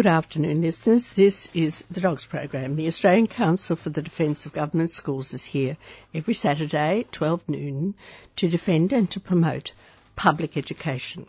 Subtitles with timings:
[0.00, 1.10] Good afternoon, listeners.
[1.10, 2.74] This is the Dogs Program.
[2.74, 5.76] The Australian Council for the Defence of Government Schools is here
[6.14, 7.94] every Saturday at 12 noon
[8.36, 9.72] to defend and to promote
[10.16, 11.26] public education.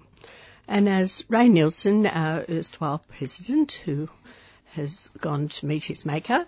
[0.70, 4.08] And as Ray Nielsen, our erstwhile president, who
[4.70, 6.46] has gone to meet his maker,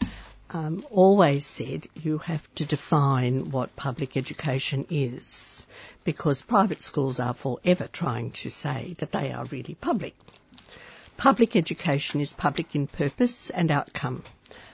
[0.51, 5.67] um, always said you have to define what public education is
[6.05, 10.15] because private schools are forever trying to say that they are really public.
[11.17, 14.23] Public education is public in purpose and outcome.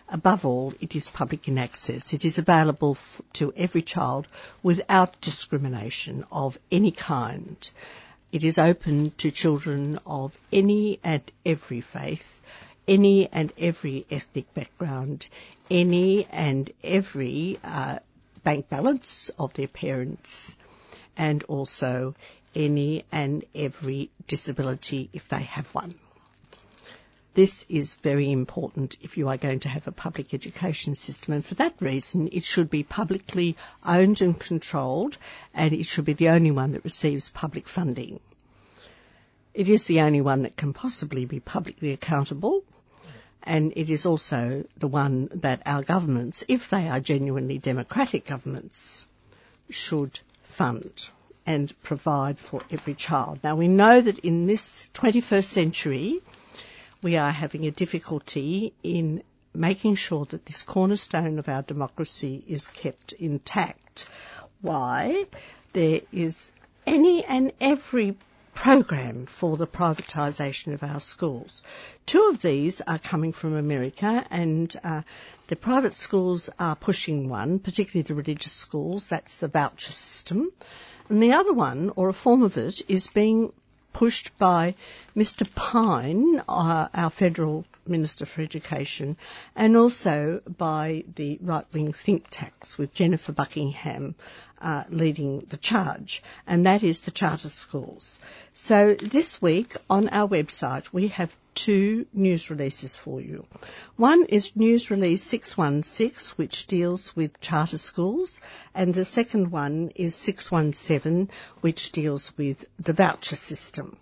[0.08, 2.14] Above all, it is public in access.
[2.14, 4.28] It is available f- to every child
[4.64, 7.70] without discrimination of any kind.
[8.32, 12.42] It is open to children of any and every faith,
[12.88, 15.28] any and every ethnic background,
[15.70, 18.00] any and every uh,
[18.44, 20.58] bank balance of their parents,
[21.16, 22.16] and also
[22.56, 25.94] any and every disability if they have one.
[27.40, 31.46] This is very important if you are going to have a public education system and
[31.46, 33.56] for that reason it should be publicly
[33.86, 35.18] owned and controlled
[35.54, 38.20] and it should be the only one that receives public funding.
[39.54, 42.66] It is the only one that can possibly be publicly accountable
[43.44, 49.08] and it is also the one that our governments, if they are genuinely democratic governments,
[49.70, 51.10] should fund
[51.46, 53.40] and provide for every child.
[53.46, 56.22] Now we know that in this 21st century,
[57.02, 59.24] we are having a difficulty in
[59.54, 64.08] making sure that this cornerstone of our democracy is kept intact.
[64.62, 65.26] Why?
[65.74, 66.54] There is
[66.86, 68.18] any and every
[68.54, 71.64] program for the privatisation of our schools.
[72.06, 75.02] Two of these are coming from America and uh,
[75.48, 80.52] the private schools are pushing one, particularly the religious schools, that's the voucher system.
[81.08, 83.54] And the other one, or a form of it, is being
[83.94, 84.76] pushed by
[85.16, 85.48] Mr.
[85.56, 89.18] Pyne, our federal Minister for Education,
[89.56, 94.16] and also by the right-wing think tanks with Jennifer Buckingham
[94.62, 98.22] uh, leading the charge, and that is the charter schools.
[98.54, 103.46] So this week on our website we have two news releases for you.
[103.98, 108.42] One is news release 616, which deals with charter schools,
[108.74, 111.30] and the second one is 617,
[111.62, 113.98] which deals with the voucher system.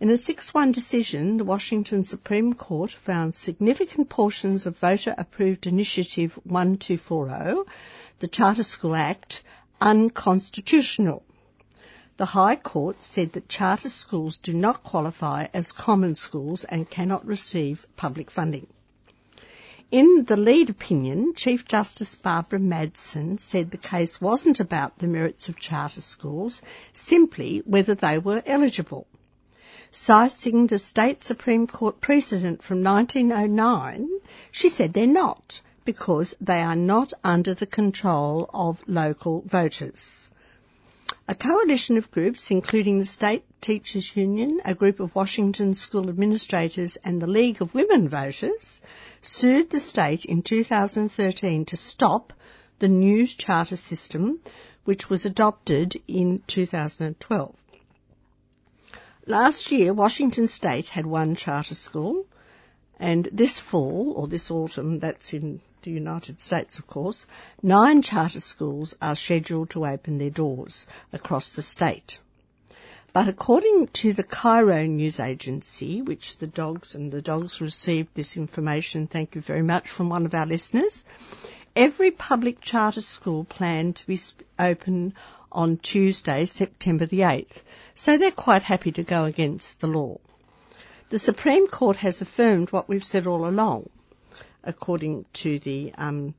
[0.00, 7.70] In a 6-1 decision, the Washington Supreme Court found significant portions of voter-approved Initiative 1240,
[8.18, 9.42] the Charter School Act,
[9.78, 11.22] unconstitutional.
[12.16, 17.26] The High Court said that charter schools do not qualify as common schools and cannot
[17.26, 18.68] receive public funding.
[19.90, 25.50] In the lead opinion, Chief Justice Barbara Madsen said the case wasn't about the merits
[25.50, 26.62] of charter schools,
[26.94, 29.06] simply whether they were eligible.
[29.92, 34.08] Citing the state Supreme Court precedent from 1909,
[34.52, 40.30] she said they're not because they are not under the control of local voters.
[41.26, 46.96] A coalition of groups, including the State Teachers Union, a group of Washington school administrators,
[47.02, 48.80] and the League of Women Voters,
[49.20, 52.32] sued the state in 2013 to stop
[52.78, 54.38] the new charter system,
[54.84, 57.56] which was adopted in 2012.
[59.30, 62.26] Last year, Washington State had one charter school,
[62.98, 67.28] and this fall, or this autumn, that's in the United States, of course,
[67.62, 72.18] nine charter schools are scheduled to open their doors across the state.
[73.12, 78.36] But according to the KIRO news agency, which the dogs and the dogs received this
[78.36, 81.04] information, thank you very much from one of our listeners,
[81.76, 84.18] every public charter school planned to be
[84.58, 85.14] open
[85.52, 87.62] on Tuesday, September the 8th,
[87.94, 90.18] so they're quite happy to go against the law.
[91.10, 93.88] The Supreme Court has affirmed what we've said all along,
[94.62, 96.34] according to the um,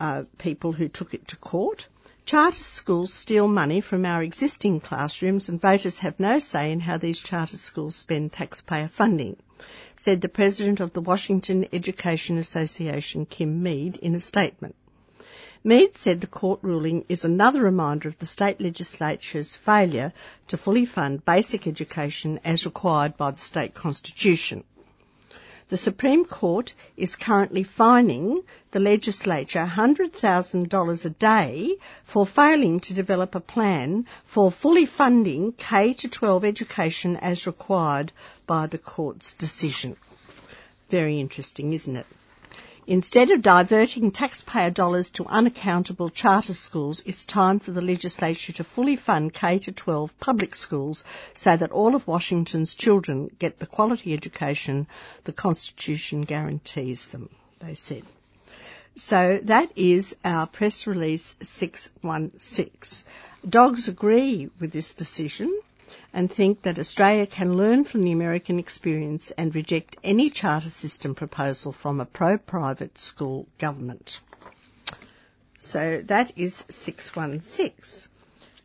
[0.00, 1.88] uh, people who took it to court.
[2.24, 6.98] Charter schools steal money from our existing classrooms and voters have no say in how
[6.98, 9.36] these charter schools spend taxpayer funding,
[9.94, 14.74] said the president of the Washington Education Association, Kim Mead, in a statement.
[15.64, 20.12] Mead said the court ruling is another reminder of the state legislature's failure
[20.46, 24.62] to fully fund basic education as required by the state constitution.
[25.68, 33.34] The Supreme Court is currently fining the legislature $100,000 a day for failing to develop
[33.34, 38.12] a plan for fully funding K to 12 education as required
[38.46, 39.96] by the court's decision.
[40.88, 42.06] Very interesting, isn't it?
[42.90, 48.64] Instead of diverting taxpayer dollars to unaccountable charter schools, it's time for the legislature to
[48.64, 51.04] fully fund K-12 public schools
[51.34, 54.86] so that all of Washington's children get the quality education
[55.24, 58.04] the Constitution guarantees them, they said.
[58.96, 63.06] So that is our press release 616.
[63.46, 65.52] Dogs agree with this decision
[66.12, 71.14] and think that Australia can learn from the American experience and reject any charter system
[71.14, 74.20] proposal from a pro-private school government.
[75.58, 78.10] So that is 616.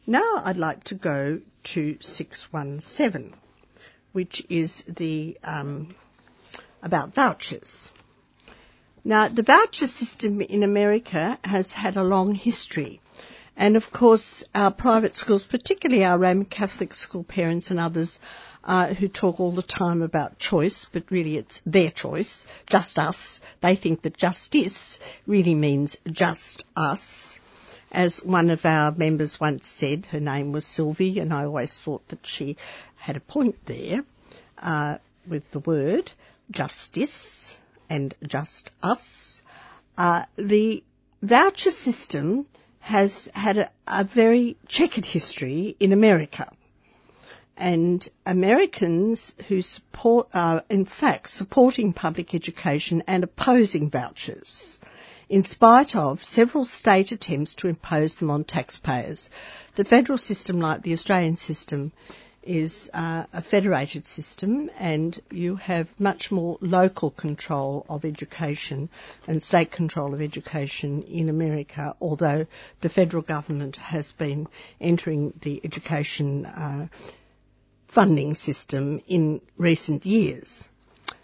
[0.05, 3.33] Now I'd like to go to 617,
[4.11, 5.89] which is the um,
[6.81, 7.91] about vouchers.
[9.05, 13.01] Now, the voucher system in America has had a long history.
[13.55, 18.19] And of course, our private schools, particularly our Roman Catholic school parents and others,
[18.63, 23.41] uh, who talk all the time about choice, but really it's their choice, just us.
[23.61, 27.39] They think that justice really means just us.
[27.91, 32.07] As one of our members once said, her name was Sylvie, and I always thought
[32.07, 32.57] that she
[32.95, 34.03] had a point there
[34.57, 34.97] uh,
[35.27, 36.11] with the word
[36.49, 37.59] justice
[37.89, 39.43] and just us.
[39.97, 40.83] Uh, the
[41.21, 42.47] voucher system
[42.83, 46.51] has had a, a very checkered history in America.
[47.55, 54.79] And Americans who support are in fact supporting public education and opposing vouchers
[55.29, 59.29] in spite of several state attempts to impose them on taxpayers.
[59.75, 61.93] The federal system, like the Australian system,
[62.45, 68.89] is uh, a federated system and you have much more local control of education
[69.27, 72.45] and state control of education in America, although
[72.81, 74.47] the federal government has been
[74.79, 76.87] entering the education uh,
[77.87, 80.69] funding system in recent years.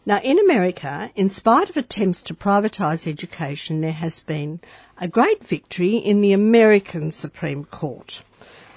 [0.05, 4.59] Now, in America, in spite of attempts to privatise education, there has been
[4.97, 8.23] a great victory in the American Supreme Court.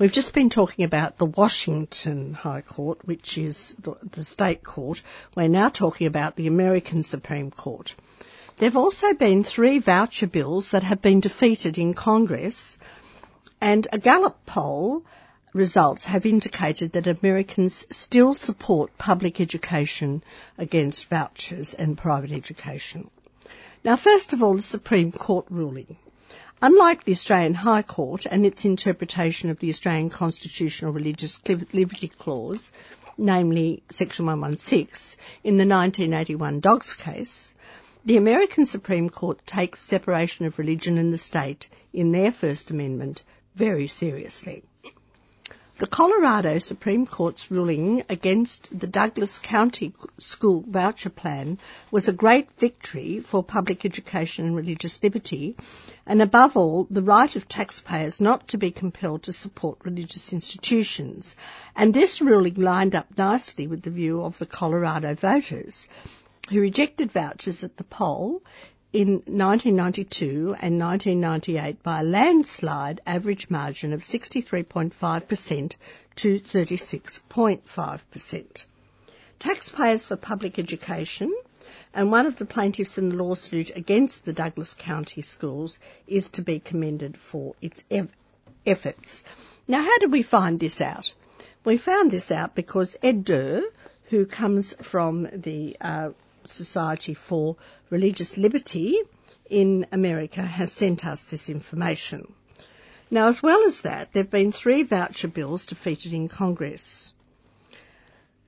[0.02, 5.00] We've just been talking about the Washington High Court, which is the, state court.
[5.37, 7.94] We're now talking about the American Supreme Court.
[8.56, 12.80] There have also been three voucher bills that have been defeated in Congress,
[13.61, 15.04] and a Gallup poll
[15.52, 20.25] results have indicated that Americans still support public education
[20.59, 23.09] against vouchers and private education.
[23.85, 25.97] Now, first of all, the Supreme Court ruling.
[26.64, 32.71] Unlike the Australian High Court and its interpretation of the Australian Constitutional Religious Liberty Clause,
[33.19, 37.57] namely Section 116, in the 1981 Dogs case,
[38.04, 43.25] the American Supreme Court takes separation of religion and the state in their First Amendment
[43.57, 44.62] very seriously.
[45.82, 51.58] The Colorado Supreme Court's ruling against the Douglas County School Voucher Plan
[51.90, 55.56] was a great victory for public education and religious liberty,
[56.06, 61.34] and above all, the right of taxpayers not to be compelled to support religious institutions.
[61.74, 65.88] And this ruling lined up nicely with the view of the Colorado voters
[66.48, 68.40] who rejected vouchers at the poll
[68.92, 75.76] in 1992 and 1998 by a landslide average margin of 63.5%
[76.16, 78.64] to 36.5%.
[79.38, 81.32] Taxpayers for public education
[81.94, 86.42] and one of the plaintiffs in the lawsuit against the Douglas County schools is to
[86.42, 88.12] be commended for its ev-
[88.66, 89.25] efforts.
[89.66, 91.12] Now, how did we find this out?
[91.64, 93.62] We found this out because Edd Doerr,
[94.11, 96.11] who comes from the uh,
[96.50, 97.56] Society for
[97.90, 98.99] Religious Liberty
[99.52, 102.32] in America, has sent us this information.
[103.11, 107.12] Now, as well as that, there have been three voucher bills defeated in Congress.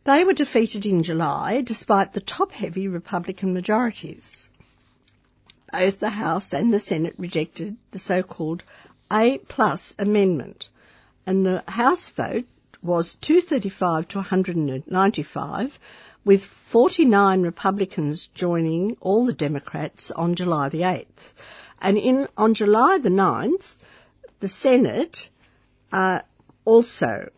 [0.04, 4.48] They were defeated in July despite the top-heavy Republican majorities.
[5.70, 8.62] Both the House and the Senate rejected the so-called
[9.12, 10.70] A plus amendment,
[11.26, 12.46] and the House vote
[12.82, 15.78] was 235 to 195,
[16.24, 21.32] with 49 Republicans joining all the Democrats on July the 8th.
[21.80, 23.76] And in, on July the 9th,
[24.40, 25.28] the Senate
[25.92, 26.20] uh,
[26.64, 27.30] also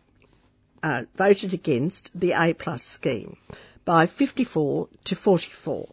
[0.81, 3.37] uh, voted against the A plus scheme
[3.83, 5.89] by 54 to 44,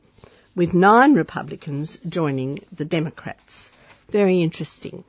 [0.54, 3.72] with nine Republicans joining the Democrats.
[4.10, 5.04] Very interesting.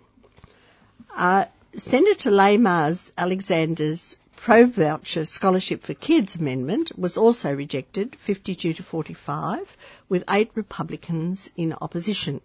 [1.15, 1.45] Uh,
[1.77, 4.15] Senator Lamars Alexander's
[4.45, 9.75] pro voucher scholarship for kids amendment was also rejected 52 to 45
[10.07, 12.39] with eight Republicans in opposition.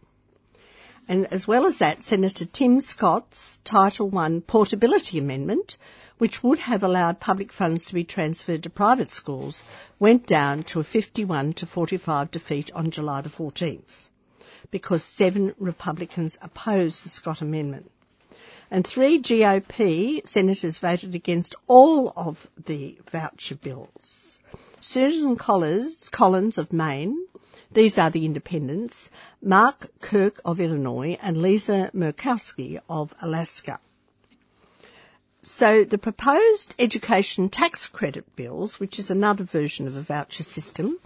[1.07, 5.76] And as well as that, Senator Tim Scott's Title I Portability Amendment,
[6.16, 9.62] which would have allowed public funds to be transferred to private schools,
[9.99, 14.09] went down to a 51 to 45 defeat on July the 14th
[14.71, 17.90] because seven Republicans opposed the Scott Amendment.
[18.71, 24.41] And three GOP senators voted against all of the voucher bills.
[24.81, 27.19] Susan Collins, Collins of Maine,
[27.73, 29.11] these are the independents,
[29.43, 33.81] Mark Kirk of Illinois and Lisa Murkowski of Alaska.
[35.42, 40.99] So the proposed education tax credit bills, which is another version of a voucher system,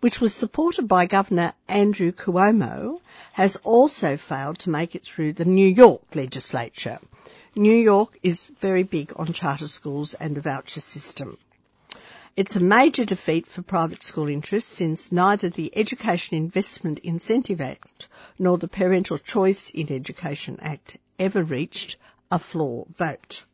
[0.00, 3.02] which was supported by Governor Andrew Cuomo,
[3.34, 7.00] has also failed to make it through the New York legislature.
[7.54, 11.36] New York is very big on charter schools and the voucher system.
[12.34, 18.08] It's a major defeat for private school interests since neither the Education Investment Incentive Act
[18.38, 21.96] nor the Parental Choice in Education Act ever reached
[22.30, 23.44] a floor vote.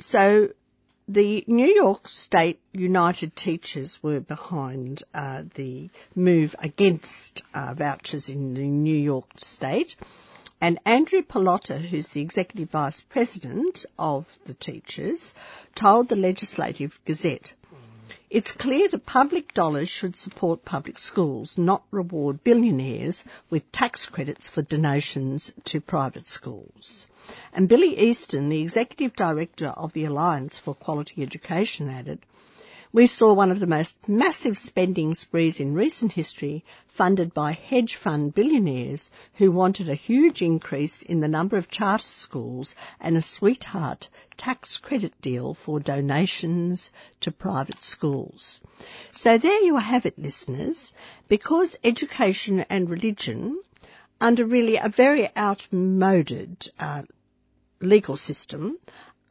[0.00, 0.48] So
[1.08, 8.54] the New York State United Teachers were behind uh, the move against uh, vouchers in
[8.54, 9.96] the New York State.
[10.58, 15.34] And Andrew Pallotta, who's the Executive Vice President of the teachers,
[15.74, 17.52] told the Legislative Gazette,
[18.30, 24.46] it's clear that public dollars should support public schools, not reward billionaires with tax credits
[24.46, 27.08] for donations to private schools.
[27.52, 32.20] And Billy Easton, the Executive Director of the Alliance for Quality Education, added,
[32.92, 37.94] we saw one of the most massive spending sprees in recent history funded by hedge
[37.94, 43.22] fund billionaires who wanted a huge increase in the number of charter schools and a
[43.22, 48.60] sweetheart tax credit deal for donations to private schools.
[49.12, 50.92] So there you have it, listeners.
[51.28, 53.60] Because education and religion,
[54.20, 57.02] under really a very outmoded uh,
[57.80, 58.78] legal system,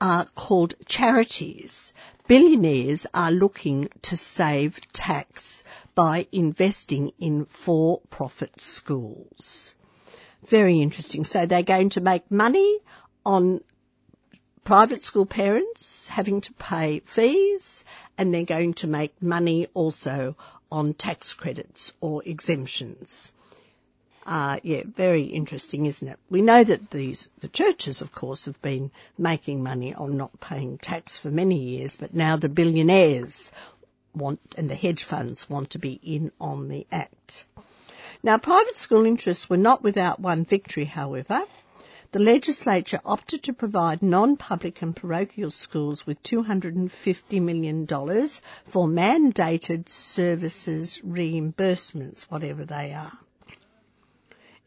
[0.02, 1.94] are called charities.
[2.28, 5.64] Billionaires are looking to save tax
[5.96, 9.76] by investing in for-profit schools.
[10.46, 11.24] Very interesting.
[11.24, 12.80] So they're going to make money
[13.26, 13.62] on
[14.64, 17.84] private school parents having to pay fees
[18.18, 20.36] and they're going to make money also
[20.72, 23.32] on tax credits or exemptions.
[24.32, 26.20] Uh, yeah, very interesting, isn't it?
[26.30, 30.78] We know that these, the churches, of course, have been making money on not paying
[30.78, 33.52] tax for many years, but now the billionaires
[34.14, 37.46] want, and the hedge funds want to be in on the act.
[38.22, 41.42] Now, private school interests were not without one victory, however.
[42.12, 51.02] The legislature opted to provide non-public and parochial schools with $250 million for mandated services
[51.04, 53.18] reimbursements, whatever they are.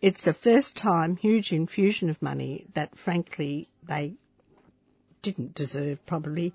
[0.03, 4.15] It's a first time huge infusion of money that frankly they
[5.23, 6.53] didn't deserve probably,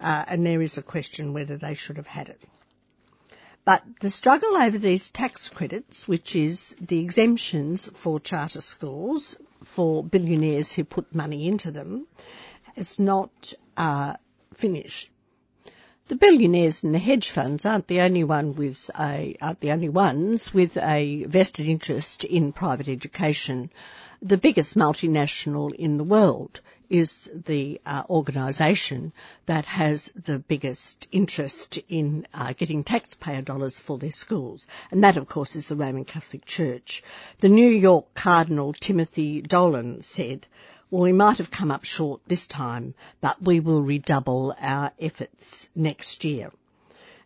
[0.00, 2.42] uh, and there is a question whether they should have had it.
[3.66, 10.02] But the struggle over these tax credits, which is the exemptions for charter schools for
[10.02, 12.06] billionaires who put money into them,
[12.74, 14.14] is not uh,
[14.54, 15.10] finished.
[16.08, 19.90] The billionaires and the hedge funds aren't the only one with a aren't the only
[19.90, 23.70] ones with a vested interest in private education.
[24.22, 29.12] The biggest multinational in the world is the uh, organisation
[29.44, 34.66] that has the biggest interest in uh, getting taxpayer dollars for their schools.
[34.90, 37.02] And that, of course, is the Roman Catholic Church.
[37.40, 40.46] The New York Cardinal Timothy Dolan said,
[40.90, 45.70] well, we might have come up short this time, but we will redouble our efforts
[45.74, 46.50] next year.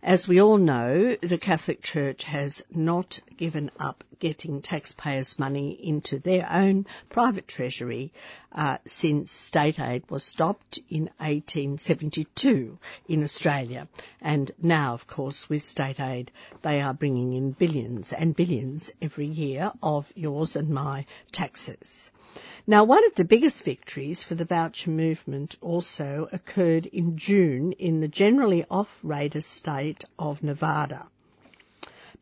[0.05, 6.19] As we all know, the Catholic Church has not given up getting taxpayers' money into
[6.19, 8.13] their own private treasury
[8.51, 12.79] uh, since state aid was stopped in 1872
[13.09, 13.87] in Australia.
[14.21, 19.27] And now, of course, with state aid, they are bringing in billions and billions every
[19.27, 22.11] year of yours and my taxes.
[22.65, 28.01] Now, one of the biggest victories for the voucher movement also occurred in June in
[28.01, 31.09] the generally off-radar state of Nevada,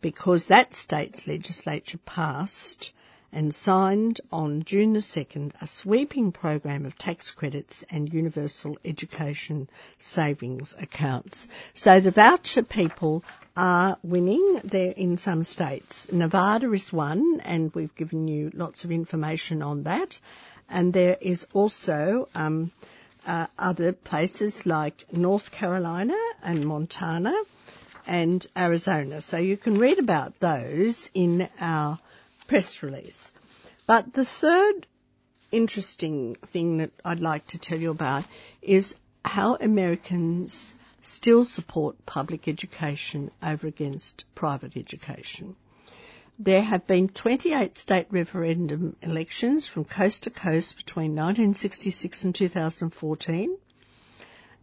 [0.01, 2.95] because that state's legislature passed
[3.33, 9.69] and signed on June the 2nd a sweeping program of tax credits and universal education
[9.99, 11.49] savings accounts.
[11.75, 13.23] So the voucher people
[13.61, 16.11] are winning there in some states.
[16.11, 20.19] Nevada is one and we've given you lots of information on that.
[20.71, 22.73] And there is also um,
[23.27, 27.35] uh, other places like North Carolina and Montana
[28.07, 29.21] and Arizona.
[29.21, 31.99] So you can read about those in our
[32.47, 33.31] press release.
[33.87, 34.87] But the third
[35.53, 38.25] interesting thing that I'd like to tell you about
[38.63, 45.57] is how Americans still support public education over against private education.
[46.39, 53.59] There have been 28 state referendum elections from coast to coast between 1966 and 2014.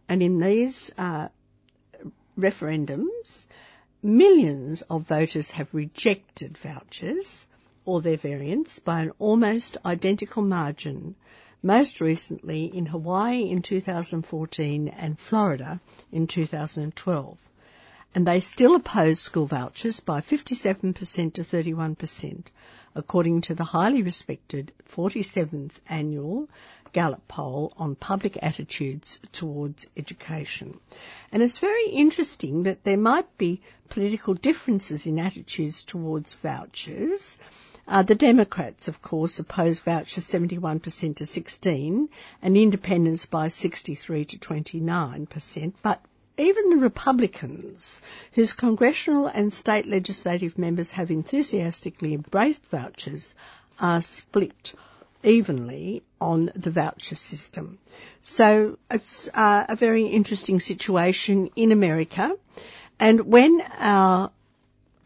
[0.08, 1.28] And in these uh,
[2.36, 3.46] referendums,
[4.02, 7.46] millions of voters have rejected vouchers
[7.84, 11.14] or their variants by an almost identical margin,
[11.62, 15.80] most recently in Hawaii in 2014 and Florida
[16.12, 17.38] in 2012.
[18.14, 22.46] And they still oppose school vouchers by 57% to 31%,
[22.94, 26.48] according to the highly respected 47th annual
[26.92, 30.80] Gallup poll on public attitudes towards education.
[31.30, 37.38] And it's very interesting that there might be political differences in attitudes towards vouchers,
[37.88, 42.08] uh, the Democrats, of course, oppose vouchers 71% to 16
[42.42, 46.02] and independents by 63 to 29%, but
[46.36, 48.00] even the Republicans,
[48.32, 53.34] whose congressional and state legislative members have enthusiastically embraced vouchers,
[53.80, 54.74] are split
[55.24, 57.78] evenly on the voucher system.
[58.22, 62.36] So it's uh, a very interesting situation in America.
[63.00, 64.30] And when our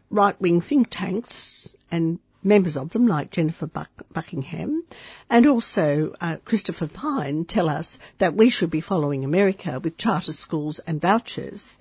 [0.09, 4.83] right-wing think tanks and members of them, like Jennifer Buck- Buckingham,
[5.29, 10.33] and also uh, Christopher Pyne, tell us that we should be following America with charter
[10.33, 11.77] schools and vouchers.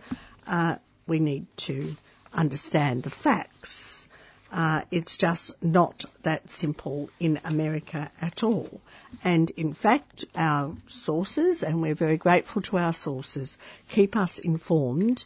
[0.46, 1.96] Uh, we need to
[2.32, 4.08] understand the facts.
[4.52, 8.80] Uh, it's just not that simple in America at all.
[9.24, 15.24] And in fact, our sources, and we're very grateful to our sources, keep us informed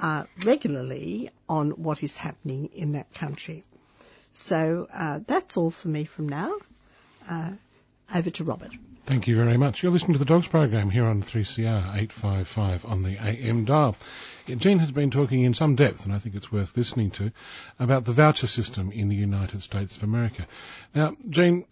[0.00, 3.64] uh, regularly on what is happening in that country.
[4.34, 6.52] So uh, that's all for me from now.
[7.28, 7.52] Uh,
[8.14, 8.72] over to Robert.
[9.06, 9.82] Thank you very much.
[9.82, 13.96] You're listening to the Dogs program here on 3CR 855 on the AM dial.
[14.46, 17.32] Jean has been talking in some depth, and I think it's worth listening to,
[17.78, 20.46] about the voucher system in the United States of America.
[20.94, 21.64] Now, Jean,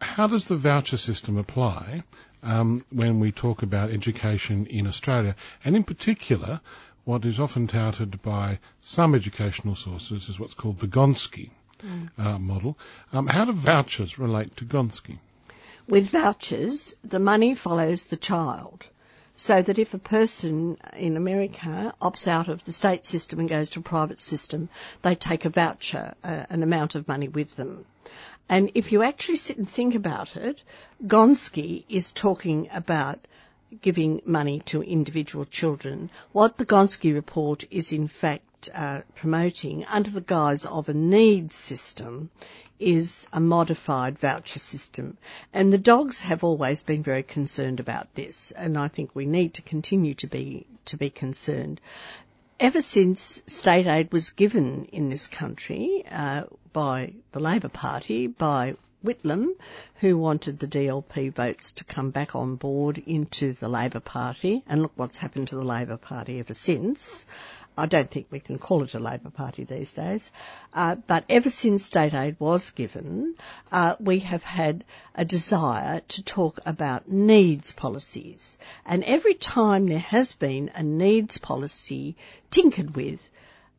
[0.00, 2.02] how does the voucher system apply
[2.42, 6.60] um, when we talk about education in Australia, and in particular,
[7.04, 11.50] what is often touted by some educational sources is what's called the Gonski.
[12.18, 12.78] Uh, model.
[13.12, 15.18] Um, how do vouchers relate to Gonski?
[15.88, 18.84] With vouchers, the money follows the child.
[19.36, 23.70] So that if a person in America opts out of the state system and goes
[23.70, 24.68] to a private system,
[25.00, 27.86] they take a voucher, uh, an amount of money with them.
[28.50, 30.62] And if you actually sit and think about it,
[31.06, 33.26] Gonski is talking about
[33.80, 36.10] giving money to individual children.
[36.32, 41.54] What the Gonski report is in fact uh, promoting under the guise of a needs
[41.54, 42.30] system
[42.78, 45.18] is a modified voucher system.
[45.52, 49.54] And the dogs have always been very concerned about this, and I think we need
[49.54, 51.80] to continue to be, to be concerned.
[52.58, 58.76] Ever since state aid was given in this country uh, by the Labor Party, by
[59.04, 59.54] Whitlam,
[59.96, 64.82] who wanted the DLP votes to come back on board into the Labor Party, and
[64.82, 67.26] look what's happened to the Labor Party ever since.
[67.80, 70.30] I don't think we can call it a Labor Party these days,
[70.74, 73.36] uh, but ever since state aid was given,
[73.72, 78.58] uh, we have had a desire to talk about needs policies.
[78.84, 82.16] And every time there has been a needs policy
[82.50, 83.26] tinkered with,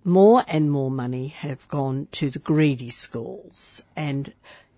[0.04, 3.86] more and more money have gone to the greedy schools.
[3.96, 4.34] And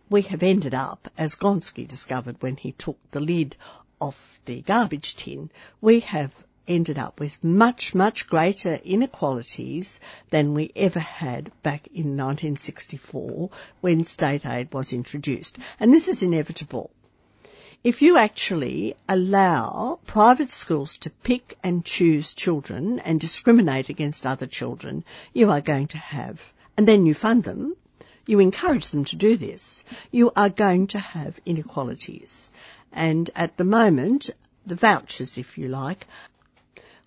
[0.09, 3.55] we have ended up, as Gonski discovered when he took the lid
[4.01, 6.33] off the garbage tin, we have
[6.67, 9.99] ended up with much, much greater inequalities
[10.29, 13.49] than we ever had back in 1964
[13.81, 15.57] when state aid was introduced.
[15.79, 16.91] And this is inevitable.
[17.83, 24.47] If you actually allow private schools to pick and choose children and discriminate against other
[24.47, 27.75] children, you are going to have, and then you fund them,
[28.25, 32.53] you encourage them to do this, you are going to have inequalities.
[32.93, 34.29] And at the moment,
[34.65, 36.07] the vouchers, if you like,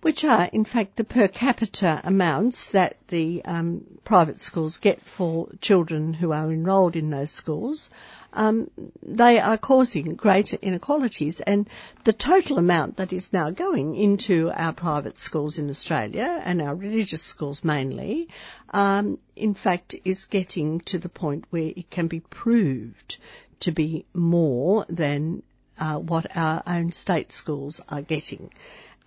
[0.01, 5.49] which are in fact the per capita amounts that the um, private schools get for
[5.59, 7.91] children who are enrolled in those schools,
[8.33, 8.69] um,
[9.01, 11.41] they are causing greater inequalities.
[11.41, 11.67] And
[12.03, 16.75] the total amount that is now going into our private schools in Australia and our
[16.75, 18.29] religious schools mainly,
[18.69, 23.17] um, in fact, is getting to the point where it can be proved
[23.61, 25.41] to be more than
[25.79, 28.51] uh, what our own state schools are getting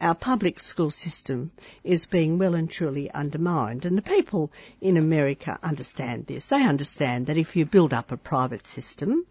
[0.00, 1.50] our public school system
[1.84, 3.84] is being well and truly undermined.
[3.84, 6.46] And the people in America understand this.
[6.46, 9.26] They understand that if you build up a private system,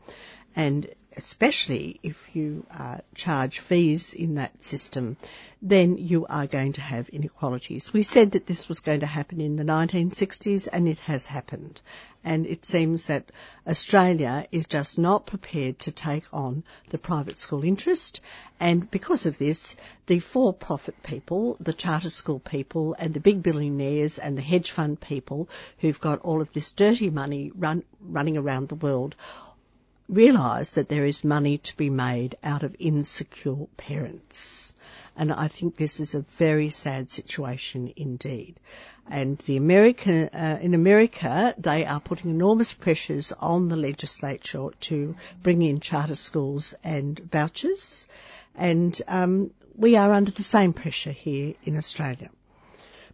[0.56, 0.88] and
[1.20, 5.18] especially if you uh, charge fees in that system,
[5.62, 7.92] then you are going to have inequalities.
[7.92, 11.82] We said that this was going to happen in the 1960s and it has happened.
[12.24, 13.32] And it seems that
[13.68, 18.22] Australia is just not prepared to take on the private school interest.
[18.60, 24.20] And because of this, the for-profit people, the charter school people and the big billionaires
[24.20, 28.70] and the hedge fund people who've got all of this dirty money run, running around
[28.70, 29.16] the world
[30.10, 34.74] realise that there is money to be made out of insecure parents.
[35.15, 38.60] And I think this is a very sad situation indeed.
[39.08, 45.15] And the America, uh, in America, they are putting enormous pressures on the legislature to
[45.43, 48.08] bring in charter schools and vouchers.
[48.56, 52.30] And um, we are under the same pressure here in Australia.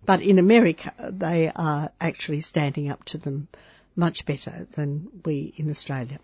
[0.06, 3.48] But in America, they are actually standing up to them
[3.96, 6.20] much better than we in Australia.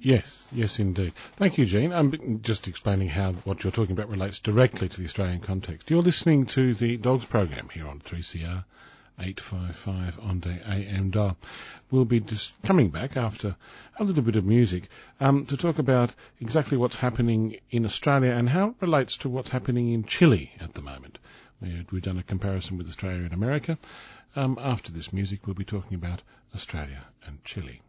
[0.00, 1.14] Yes, yes, indeed.
[1.36, 1.92] Thank you, Jean.
[1.92, 5.90] I'm just explaining how what you're talking about relates directly to the Australian context.
[5.90, 8.64] You're listening to the Dogs program here on 3CR
[9.18, 11.36] 855 on the AM dial.
[11.90, 13.56] We'll be just coming back after
[13.98, 14.88] a little bit of music
[15.20, 19.50] um, to talk about exactly what's happening in Australia and how it relates to what's
[19.50, 21.18] happening in Chile at the moment.
[21.60, 23.78] We've done a comparison with Australia and America.
[24.34, 26.22] Um, after this music, we'll be talking about
[26.54, 27.80] Australia and Chile.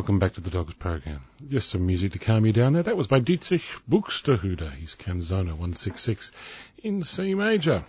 [0.00, 1.20] Welcome back to the Dogs program.
[1.50, 2.82] Just some music to calm you down there.
[2.82, 4.72] That was by Dietrich Buxtehude.
[4.76, 6.32] He's Canzona 166
[6.82, 7.84] in C major.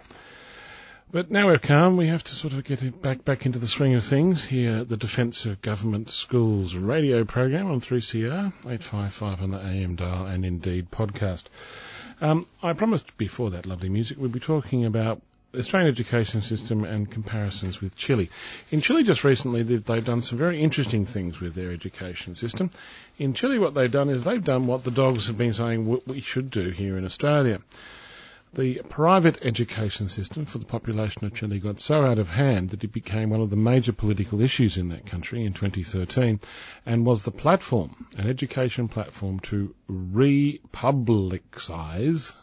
[1.10, 3.94] But now we're calm, we have to sort of get back back into the swing
[3.94, 9.52] of things here at the Defence of Government Schools radio program on 3CR, 855 on
[9.52, 11.46] the AM dial, and indeed podcast.
[12.20, 15.22] Um, I promised before that lovely music we'd be talking about
[15.58, 18.30] Australian education system and comparisons with Chile.
[18.72, 22.72] In Chile just recently they've, they've, done some very interesting things with their education system.
[23.18, 26.22] In Chile what they've done is they've done what the dogs have been saying we
[26.22, 27.60] should do here in Australia.
[28.54, 32.84] The private education system for the population of Chile got so out of hand that
[32.84, 36.42] it became one of the major political issues in that country in 2013
[36.86, 41.24] and was the platform, an education platform to republicize,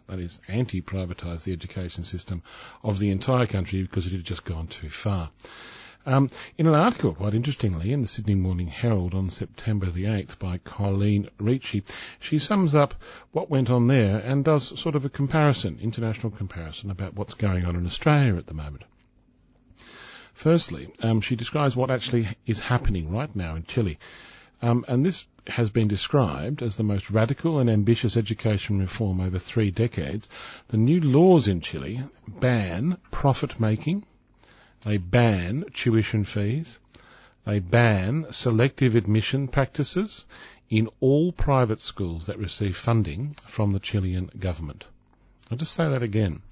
[0.06, 2.42] that is, anti-privatize the education system
[2.82, 5.30] of the entire country because it had just gone too far.
[6.08, 10.38] Um, in an article, quite interestingly, in the Sydney Morning Herald on September the 8th
[10.38, 11.84] by Colleen Ricci,
[12.18, 12.94] she sums up
[13.32, 17.66] what went on there and does sort of a comparison, international comparison, about what's going
[17.66, 18.84] on in Australia at the moment.
[20.32, 23.98] Firstly, um, she describes what actually is happening right now in Chile.
[24.62, 29.38] Um, and this has been described as the most radical and ambitious education reform over
[29.38, 30.26] three decades.
[30.68, 34.06] The new laws in Chile ban profit making,
[34.82, 36.78] they ban tuition fees.
[37.44, 40.24] They ban selective admission practices
[40.70, 44.86] in all private schools that receive funding from the Chilean government.
[45.50, 46.42] I'll just say that again.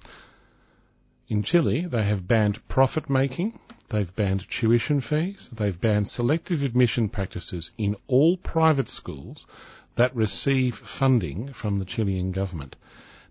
[1.27, 3.59] In Chile, they have banned profit making,
[3.89, 9.45] they've banned tuition fees, they've banned selective admission practices in all private schools
[9.95, 12.75] that receive funding from the Chilean government.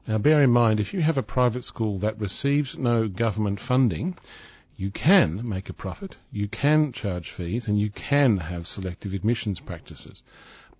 [0.06, 4.16] Now bear in mind, if you have a private school that receives no government funding,
[4.76, 9.60] you can make a profit, you can charge fees, and you can have selective admissions
[9.60, 10.22] practices.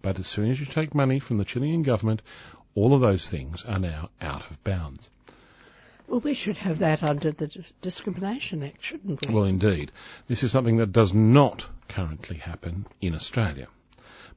[0.03, 2.23] But as soon as you take money from the Chilean government,
[2.75, 5.09] all of those things are now out of bounds.
[6.07, 9.35] Well, we should have that under the Discrimination Act, shouldn't we?
[9.35, 9.91] Well, indeed.
[10.29, 13.67] This is something that does not currently happen in Australia.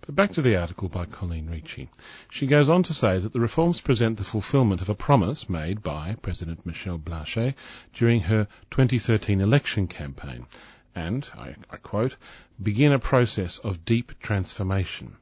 [0.02, 1.90] But back to the article by Colleen Ricci.
[2.30, 5.84] She goes on to say that the reforms present the fulfilment of a promise made
[5.84, 7.54] by President Michelle Bachelet
[7.94, 10.48] during her 2013 election campaign
[10.96, 12.16] and, I, I quote,
[12.62, 15.18] begin a process of deep transformation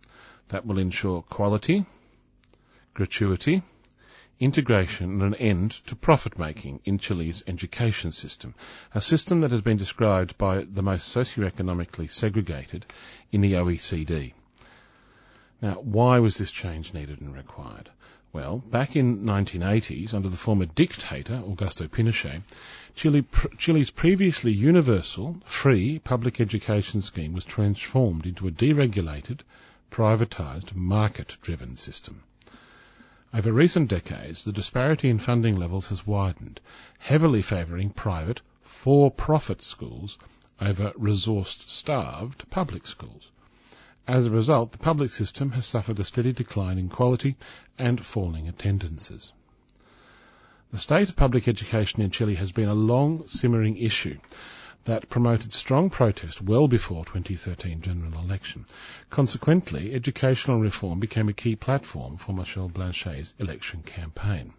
[0.50, 1.86] that will ensure quality,
[2.94, 3.64] gratuity,
[4.40, 8.54] integration and an end to profit making in Chile's education system,
[8.94, 12.86] a system that has been described by the most socioeconomically segregated
[13.32, 14.34] in the OECD.
[15.60, 17.90] Now, why was this change needed and required?
[18.32, 22.42] Well, back in 1980s, under the former dictator Augusto Pinochet,
[22.94, 23.24] Chile,
[23.58, 29.40] Chile's previously universal, free public education scheme was transformed into a deregulated,
[29.90, 32.22] privatised, market-driven system.
[33.34, 36.60] Over recent decades, the disparity in funding levels has widened,
[37.00, 40.20] heavily favouring private, for-profit schools
[40.62, 43.32] over resource-starved public schools.
[44.08, 47.36] As a result, the public system has suffered a steady decline in quality
[47.78, 49.34] and falling attendances.
[50.72, 54.18] The state of public education in Chile has been a long simmering issue
[54.86, 58.66] that promoted strong protest well before 2013 general election.
[59.10, 64.54] Consequently, educational reform became a key platform for Michelle Bachelet's election campaign.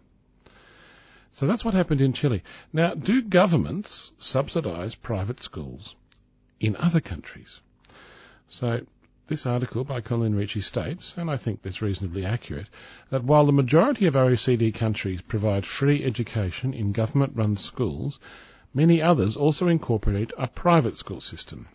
[1.31, 2.43] So that's what happened in Chile.
[2.71, 5.95] Now, do governments subsidize private schools
[6.59, 7.61] in other countries?
[8.47, 8.81] So
[9.29, 12.67] this article by Colleen Ricci states, and I think that's reasonably accurate,
[13.11, 18.19] that while the majority of OECD countries provide free education in government run schools,
[18.73, 21.67] many others also incorporate a private school system.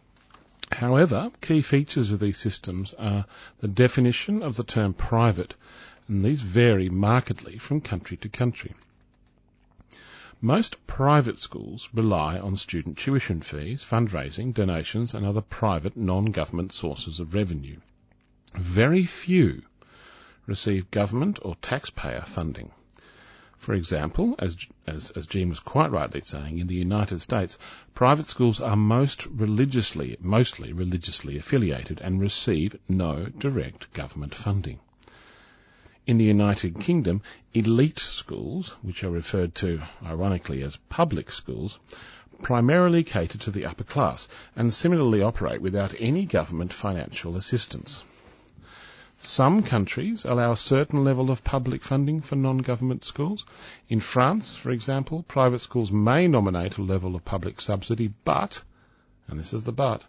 [0.72, 3.24] However, key features of these systems are
[3.60, 5.54] the definition of the term private,
[6.08, 8.72] and these vary markedly from country to country.
[10.44, 17.18] Most private schools rely on student tuition fees, fundraising, donations, and other private non-government sources
[17.18, 17.80] of revenue.
[18.52, 19.62] Very few
[20.44, 22.72] receive government or taxpayer funding.
[23.56, 27.56] For example, as, as, as Jean was quite rightly saying, in the United States,
[27.94, 34.78] private schools are most religiously, mostly religiously affiliated and receive no direct government funding.
[36.06, 37.22] In the United Kingdom,
[37.54, 41.80] elite schools, which are referred to ironically as public schools,
[42.42, 48.04] primarily cater to the upper class and similarly operate without any government financial assistance.
[49.16, 53.46] Some countries allow a certain level of public funding for non-government schools.
[53.88, 58.62] In France, for example, private schools may nominate a level of public subsidy, but,
[59.26, 60.06] and this is the but,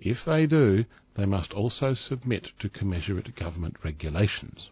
[0.00, 4.70] If they do, they must also submit to commensurate government regulations.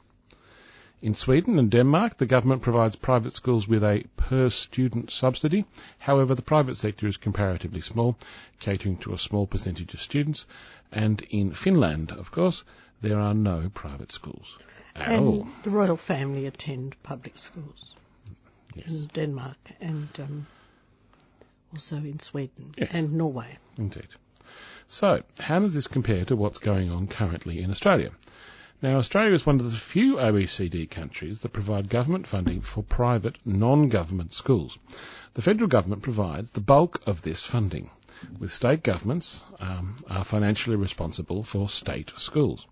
[1.02, 5.64] In Sweden and Denmark, the government provides private schools with a per student subsidy.
[5.98, 8.16] However, the private sector is comparatively small,
[8.60, 10.46] catering to a small percentage of students.
[10.92, 12.64] And in Finland, of course,
[13.02, 14.58] there are no private schools
[14.94, 15.48] at and all.
[15.64, 17.94] the royal family attend public schools
[18.74, 20.46] Yes, in Denmark and um,
[21.72, 22.88] also in Sweden Yes.
[22.92, 23.58] and Norway.
[23.76, 24.08] indeed.
[24.88, 28.10] So, how does this compare to what's going on currently in Australia?
[28.84, 33.38] Now, Australia is one of the few OECD countries that provide government funding for private
[33.42, 34.78] non-government schools.
[35.32, 37.88] The federal government provides the bulk of this funding,
[38.38, 42.66] with state governments um, are financially responsible for state schools.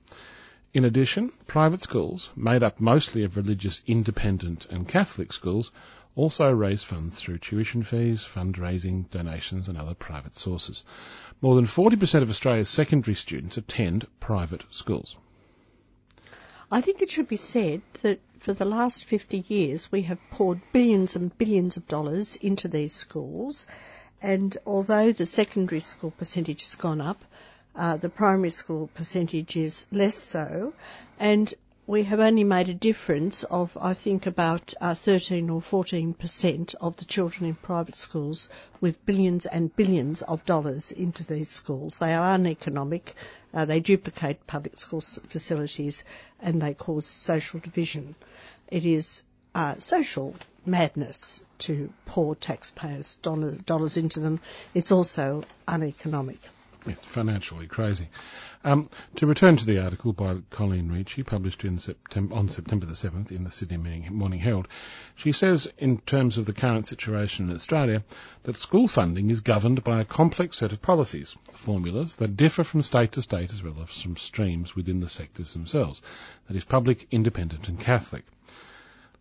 [0.74, 5.72] In addition, private schools, made up mostly of religious independent and Catholic schools,
[6.14, 10.84] also raise funds through tuition fees, fundraising, donations and other private sources.
[11.40, 15.16] More than 40% of Australia's secondary students attend private schools.
[16.74, 20.58] I think it should be said that for the last 50 years we have poured
[20.72, 23.66] billions and billions of dollars into these schools
[24.22, 27.20] and although the secondary school percentage has gone up,
[27.76, 30.72] uh, the primary school percentage is less so
[31.20, 31.52] and
[31.86, 36.74] we have only made a difference of, I think, about uh, 13 or 14 percent
[36.80, 38.48] of the children in private schools
[38.80, 41.98] with billions and billions of dollars into these schools.
[41.98, 43.14] They are uneconomic,
[43.54, 46.04] uh, they duplicate public school facilities,
[46.40, 48.14] and they cause social division.
[48.68, 49.24] It is
[49.54, 50.34] uh, social
[50.64, 54.40] madness to pour taxpayers' dollar, dollars into them.
[54.74, 56.38] It's also uneconomic.
[56.86, 58.08] It's financially crazy.
[58.64, 62.92] Um, to return to the article by Colleen Ricci, published in September, on September the
[62.92, 63.76] 7th in the Sydney
[64.08, 64.68] Morning Herald,
[65.16, 68.04] she says, in terms of the current situation in Australia,
[68.44, 72.82] that school funding is governed by a complex set of policies, formulas that differ from
[72.82, 76.00] state to state as well as from streams within the sectors themselves,
[76.46, 78.24] that is, public, independent, and Catholic.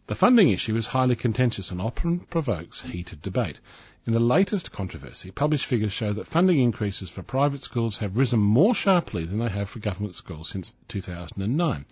[0.05, 3.59] The funding issue is highly contentious and often provokes heated debate.
[4.07, 8.39] In the latest controversy, published figures show that funding increases for private schools have risen
[8.39, 11.85] more sharply than they have for government schools since 2009.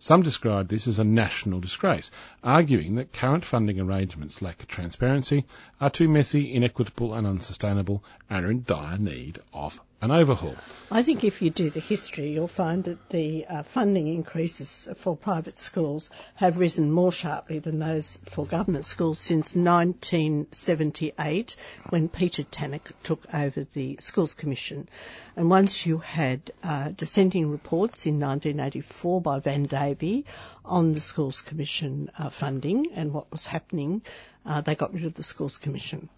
[0.00, 2.10] Some describe this as a national disgrace,
[2.42, 5.44] arguing that current funding arrangements lack transparency,
[5.80, 10.54] are too messy, inequitable and unsustainable, and are in dire need of an overhaul.
[10.90, 15.16] I think if you do the history, you'll find that the uh, funding increases for
[15.16, 21.56] private schools have risen more sharply than those for government schools since 1978,
[21.88, 24.90] when Peter Tannock took over the Schools Commission.
[25.36, 30.26] And once you had uh, dissenting reports in 1984 by Van Davy
[30.66, 34.02] on the Schools Commission uh, funding and what was happening,
[34.44, 36.10] uh, they got rid of the Schools Commission.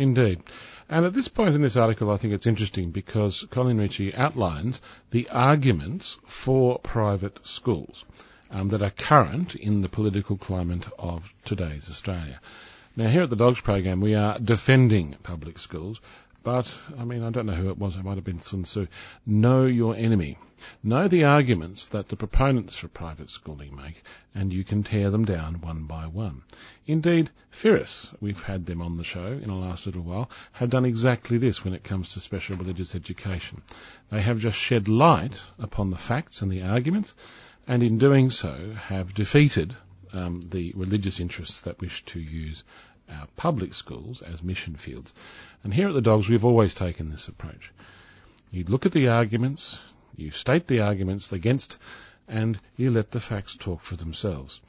[0.00, 0.42] Indeed.
[0.88, 4.80] And at this point in this article, I think it's interesting because Colleen Ricci outlines
[5.10, 8.06] the arguments for private schools
[8.50, 12.40] um, that are current in the political climate of today's Australia.
[12.96, 16.00] Now, here at the Dogs Program, we are defending public schools,
[16.42, 18.86] but, I mean, I don't know who it was, it might have been Sun Tzu.
[19.26, 20.38] Know your enemy.
[20.82, 24.02] Know the arguments that the proponents for private schooling make,
[24.34, 26.42] and you can tear them down one by one.
[26.86, 30.84] Indeed, Firis, we've had them on the show in the last little while, have done
[30.84, 33.62] exactly this when it comes to special religious education.
[34.10, 37.14] They have just shed light upon the facts and the arguments,
[37.68, 39.76] and in doing so have defeated
[40.12, 42.64] um, the religious interests that wish to use
[43.10, 45.12] our public schools as mission fields.
[45.64, 47.72] And here at the Dogs, we've always taken this approach.
[48.50, 49.78] You look at the arguments,
[50.16, 51.76] you state the arguments against,
[52.28, 54.60] and you let the facts talk for themselves.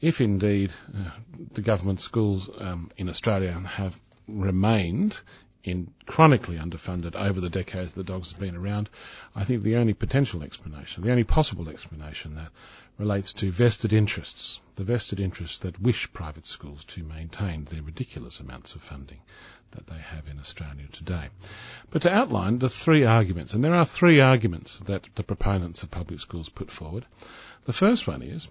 [0.00, 1.10] If indeed uh,
[1.54, 5.18] the government schools um, in Australia have remained
[5.66, 8.88] in chronically underfunded over the decades the dogs have been around,
[9.34, 12.50] I think the only potential explanation, the only possible explanation that
[12.98, 18.40] relates to vested interests, the vested interests that wish private schools to maintain their ridiculous
[18.40, 19.18] amounts of funding
[19.72, 21.28] that they have in Australia today.
[21.90, 25.90] But to outline the three arguments, and there are three arguments that the proponents of
[25.90, 27.04] public schools put forward.
[27.64, 28.48] The first one is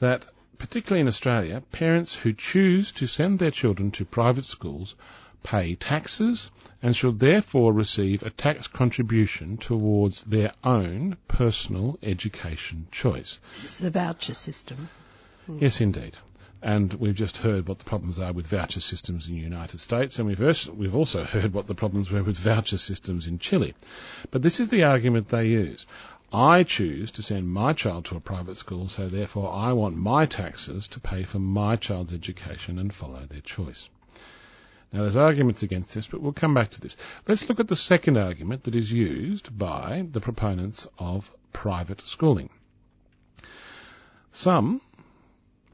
[0.00, 0.26] that,
[0.58, 4.96] particularly in Australia, parents who choose to send their children to private schools
[5.46, 6.50] pay taxes
[6.82, 13.38] and should therefore receive a tax contribution towards their own personal education choice.
[13.54, 14.88] It's the voucher system.
[15.46, 15.58] Hmm.
[15.60, 16.16] Yes, indeed.
[16.60, 20.18] And we've just heard what the problems are with voucher systems in the United States,
[20.18, 23.74] and we've, we've also heard what the problems were with voucher systems in Chile.
[24.32, 25.86] But this is the argument they use.
[26.32, 30.26] I choose to send my child to a private school, so therefore I want my
[30.26, 33.88] taxes to pay for my child's education and follow their choice.
[34.92, 36.96] Now, there's arguments against this, but we'll come back to this.
[37.26, 42.50] Let's look at the second argument that is used by the proponents of private schooling.
[44.32, 44.80] Some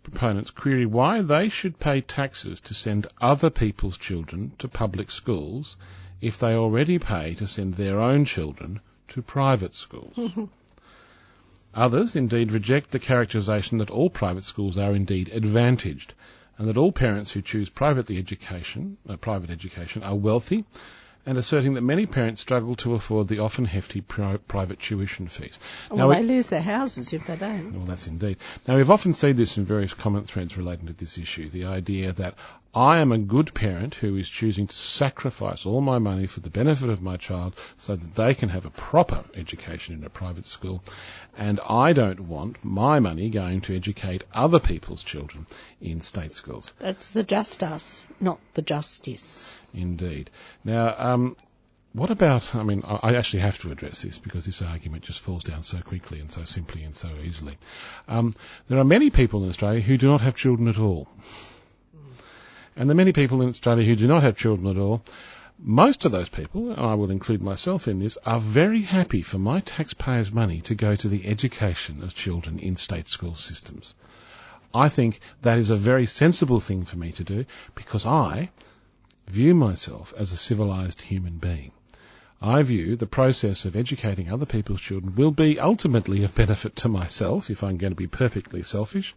[0.03, 5.77] proponents query why they should pay taxes to send other people's children to public schools
[6.21, 10.17] if they already pay to send their own children to private schools.
[11.75, 16.15] Others indeed reject the characterisation that all private schools are indeed advantaged
[16.63, 20.65] and that all parents who choose privately education, uh, private education are wealthy
[21.27, 25.59] and asserting that many parents struggle to afford the often hefty pri- private tuition fees.
[25.91, 27.75] Well, now, they lose their houses if they don't.
[27.75, 28.37] Well, that's indeed.
[28.69, 32.13] Now, we've often seen this in various comment threads relating to this issue, the idea
[32.13, 32.37] that
[32.75, 36.49] I am a good parent who is choosing to sacrifice all my money for the
[36.49, 40.47] benefit of my child so that they can have a proper education in a private
[40.47, 40.83] school,
[41.37, 45.47] and I don't want my money going to educate other people's children
[45.83, 46.73] in state schools.
[46.79, 49.59] That's the just us, not the justice.
[49.75, 50.31] Indeed.
[50.65, 51.37] Now, um,
[51.93, 55.45] what about, I mean, I actually have to address this because this argument just falls
[55.45, 57.59] down so quickly and so simply and so easily.
[58.09, 58.33] Um,
[58.69, 61.07] there are many people in Australia who do not have children at all.
[62.75, 65.03] And the many people in Australia who do not have children at all,
[65.59, 69.61] most of those people, I will include myself in this, are very happy for my
[69.61, 73.95] taxpayers' money to go to the education of children in state school systems.
[74.75, 77.45] I think that is a very sensible thing for me to do
[77.75, 78.51] because I
[79.29, 81.73] view myself as a civilized human being.
[82.45, 86.89] I view the process of educating other people's children will be ultimately of benefit to
[86.89, 89.15] myself if I'm going to be perfectly selfish,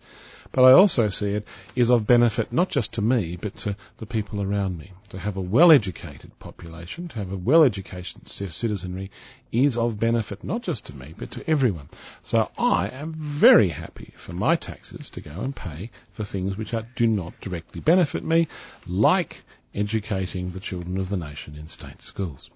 [0.52, 4.06] but I also see it is of benefit not just to me, but to the
[4.06, 4.92] people around me.
[5.10, 9.10] To have a well-educated population, to have a well-educated citizenry
[9.52, 11.90] is of benefit not just to me, but to everyone.
[12.22, 16.76] So I am very happy for my taxes to go and pay for things which
[16.96, 18.48] do not directly benefit me,
[18.86, 22.52] like educating the children of the nation in state schools.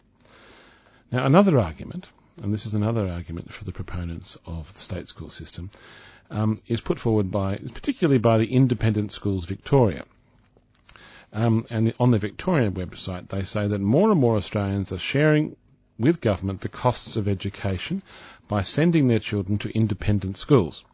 [1.11, 2.07] Now, another argument,
[2.43, 5.71] and this is another argument for the proponents of the state school system,
[6.29, 10.05] um, is put forward by, particularly by the Independent Schools Victoria.
[11.33, 15.55] Um, and on the Victorian website, they say that more and more Australians are sharing
[15.97, 18.03] with government the costs of education
[18.47, 20.85] by sending their children to independent schools.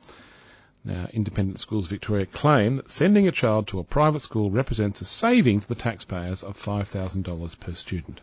[0.85, 5.05] Now, Independent Schools Victoria claim that sending a child to a private school represents a
[5.05, 8.21] saving to the taxpayers of $5,000 per student.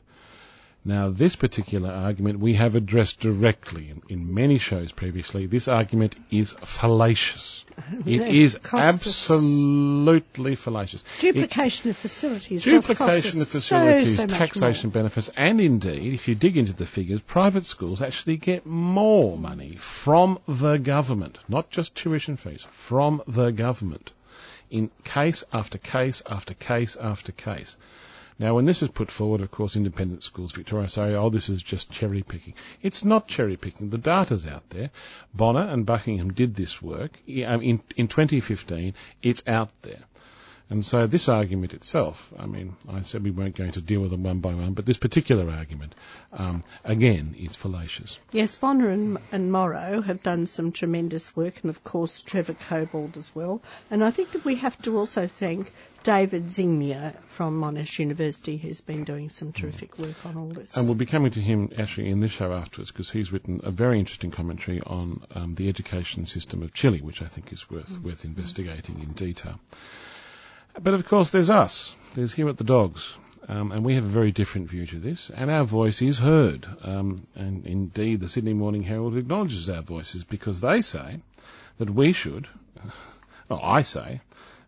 [0.85, 5.47] Now, this particular argument we have addressed directly in, in many shows previously.
[5.47, 7.65] This argument is fallacious.
[8.05, 11.03] It is absolutely fallacious.
[11.21, 12.65] Duplication it, of facilities.
[12.65, 17.23] Duplication of facilities, so, so taxation benefits, and indeed, if you dig into the figures,
[17.23, 23.53] private schools actually get more money from the government, not just tuition fees, from the
[23.53, 24.13] government,
[24.71, 27.77] in case after case after case after case.
[28.43, 31.63] Now, when this was put forward, of course, Independent Schools Victoria say, oh, this is
[31.63, 32.55] just cherry picking.
[32.83, 33.91] It's not cherry picking.
[33.91, 34.91] The data's out there.
[35.33, 37.13] Bonner and Buckingham did this work.
[37.47, 40.01] Um, in, in 2015, it's out there.
[40.73, 44.11] And so this argument itself, I mean, I said we weren't going to deal with
[44.11, 45.95] them one by one, but this particular argument,
[46.33, 48.19] um, again, is fallacious.
[48.33, 53.19] Yes, Bonner and, and, Morrow have done some tremendous work, and of course Trevor Cobbold
[53.19, 53.61] as well.
[53.91, 55.71] And I think that we have to also thank
[56.05, 60.75] David Zyngier from Monash University, who's been doing some terrific work on all this.
[60.75, 63.71] And we'll be coming to him actually in this show afterwards, because he's written a
[63.71, 67.91] very interesting commentary on um, the education system of Chile, which I think is worth
[67.91, 68.09] mm-hmm.
[68.09, 69.61] worth investigating in detail.
[70.81, 71.95] But of course, there's us.
[72.15, 73.15] There's here at the Dogs.
[73.49, 76.65] Um, and we have a very different view to this, and our voice is heard.
[76.83, 81.21] Um, and indeed, the Sydney Morning Herald acknowledges our voices because they say
[81.79, 82.47] that we should,
[83.49, 84.21] well, I say,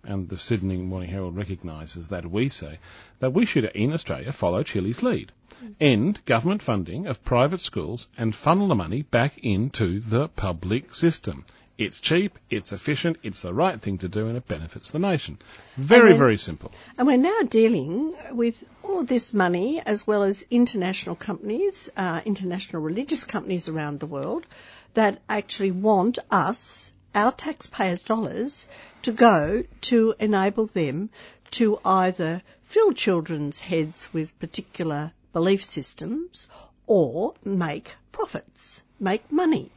[0.02, 2.78] and the Sydney Morning Herald recognises that we say
[3.20, 5.32] that we should, in Australia, follow Chile's lead.
[5.80, 11.44] End government funding of private schools and funnel the money back into the public system.
[11.76, 15.38] It's cheap, it's efficient, it's the right thing to do, and it benefits the nation.
[15.76, 16.70] Very, very simple.
[16.96, 22.80] And we're now dealing with all this money, as well as international companies, uh, international
[22.80, 24.46] religious companies around the world,
[24.94, 28.68] that actually want us, our taxpayers' dollars,
[29.02, 31.10] to go to enable them
[31.50, 36.46] to either fill children's heads with particular belief systems
[36.86, 39.72] or make profits, make money.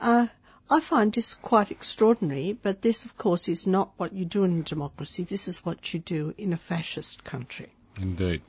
[0.00, 0.26] Uh,
[0.68, 4.60] I find this quite extraordinary, but this, of course, is not what you do in
[4.60, 5.22] a democracy.
[5.22, 7.68] This is what you do in a fascist country.
[8.00, 8.42] Indeed.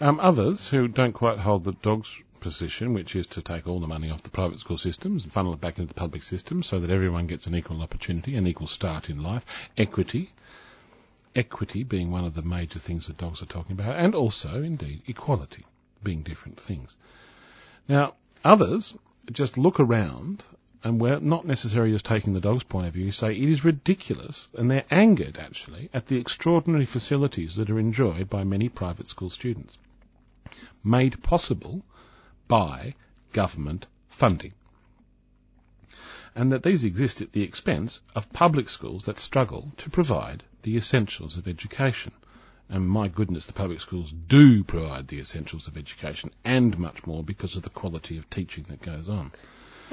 [0.00, 3.86] Um, others who don't quite hold the dog's position, which is to take all the
[3.86, 6.78] money off the private school systems and funnel it back into the public system so
[6.78, 9.44] that everyone gets an equal opportunity, an equal start in life,
[9.76, 10.32] equity,
[11.34, 15.02] equity being one of the major things that dogs are talking about, and also, indeed,
[15.06, 15.64] equality
[16.02, 16.96] being different things.
[17.88, 18.96] Now, others
[19.30, 20.44] just look around
[20.82, 24.48] and we're not necessarily just taking the dog's point of view, say it is ridiculous,
[24.56, 29.28] and they're angered actually at the extraordinary facilities that are enjoyed by many private school
[29.28, 29.76] students,
[30.82, 31.82] made possible
[32.48, 32.94] by
[33.32, 34.52] government funding.
[36.34, 40.76] And that these exist at the expense of public schools that struggle to provide the
[40.76, 42.12] essentials of education.
[42.68, 47.24] And my goodness, the public schools do provide the essentials of education and much more
[47.24, 49.32] because of the quality of teaching that goes on.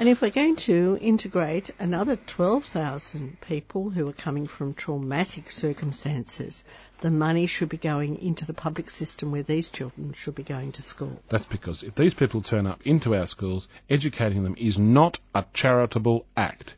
[0.00, 6.64] And if we're going to integrate another 12,000 people who are coming from traumatic circumstances,
[7.00, 10.70] the money should be going into the public system where these children should be going
[10.72, 11.20] to school.
[11.28, 15.44] That's because if these people turn up into our schools, educating them is not a
[15.52, 16.76] charitable act.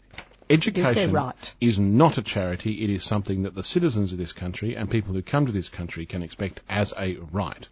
[0.48, 1.54] Education right.
[1.60, 2.82] is not a charity.
[2.82, 5.68] It is something that the citizens of this country and people who come to this
[5.68, 7.68] country can expect as a right.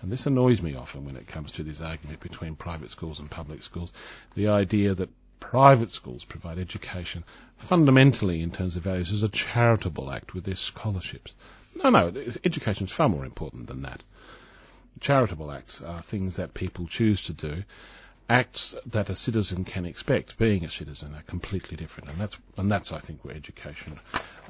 [0.00, 3.30] And this annoys me often when it comes to this argument between private schools and
[3.30, 3.92] public schools.
[4.34, 7.24] The idea that private schools provide education
[7.56, 11.34] fundamentally in terms of values as a charitable act with their scholarships.
[11.82, 12.12] No, no,
[12.44, 14.02] education is far more important than that.
[15.00, 17.64] Charitable acts are things that people choose to do.
[18.28, 22.70] Acts that a citizen can expect, being a citizen, are completely different, and that's and
[22.70, 23.98] that's I think where education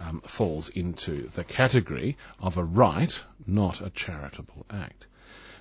[0.00, 5.06] um, falls into the category of a right, not a charitable act.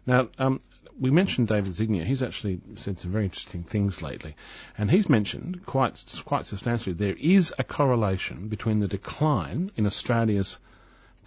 [0.10, 0.60] Now, um,
[1.00, 2.04] we mentioned David Zyngier.
[2.04, 4.36] He's actually said some very interesting things lately,
[4.76, 10.58] and he's mentioned quite quite substantially there is a correlation between the decline in Australia's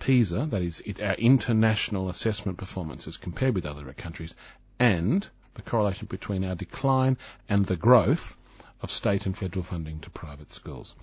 [0.00, 4.34] PISA, that is, it, our international assessment performance as compared with other countries,
[4.80, 7.16] and the correlation between our decline
[7.48, 8.36] and the growth
[8.80, 10.96] of state and federal funding to private schools.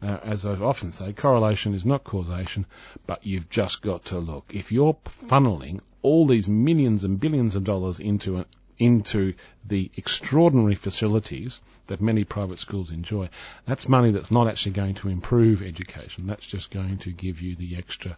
[0.00, 2.64] Now, as I often say, correlation is not causation,
[3.06, 4.54] but you've just got to look.
[4.54, 8.46] If you're funneling all these millions and billions of dollars into a,
[8.78, 9.34] into
[9.66, 13.28] the extraordinary facilities that many private schools enjoy,
[13.66, 16.26] that's money that's not actually going to improve education.
[16.26, 18.16] That's just going to give you the extra.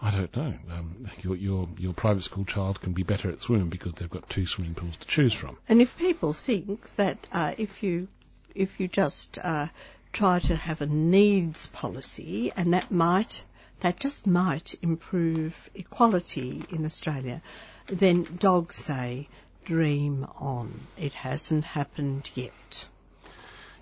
[0.00, 0.54] I don't know.
[0.72, 4.30] Um, your, your your private school child can be better at swimming because they've got
[4.30, 5.58] two swimming pools to choose from.
[5.68, 8.08] And if people think that uh, if you
[8.54, 9.66] if you just uh,
[10.12, 13.44] try to have a needs policy, and that might,
[13.80, 17.40] that just might improve equality in Australia,
[17.86, 19.28] then dogs say,
[19.64, 20.72] dream on.
[20.96, 22.88] It hasn't happened yet.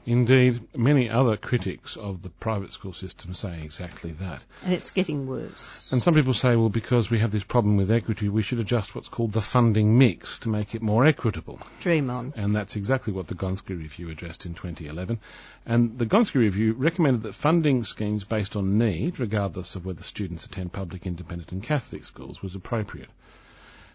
[0.08, 4.44] Indeed, many other critics of the private school system say exactly that.
[4.62, 5.90] And it's getting worse.
[5.90, 8.94] And some people say, well, because we have this problem with equity, we should adjust
[8.94, 11.58] what's called the funding mix to make it more equitable.
[11.80, 12.32] Dream on.
[12.36, 15.18] And that's exactly what the Gonski Review addressed in 2011.
[15.66, 20.46] And the Gonski Review recommended that funding schemes based on need, regardless of whether students
[20.46, 23.10] attend public, independent and Catholic schools, was appropriate.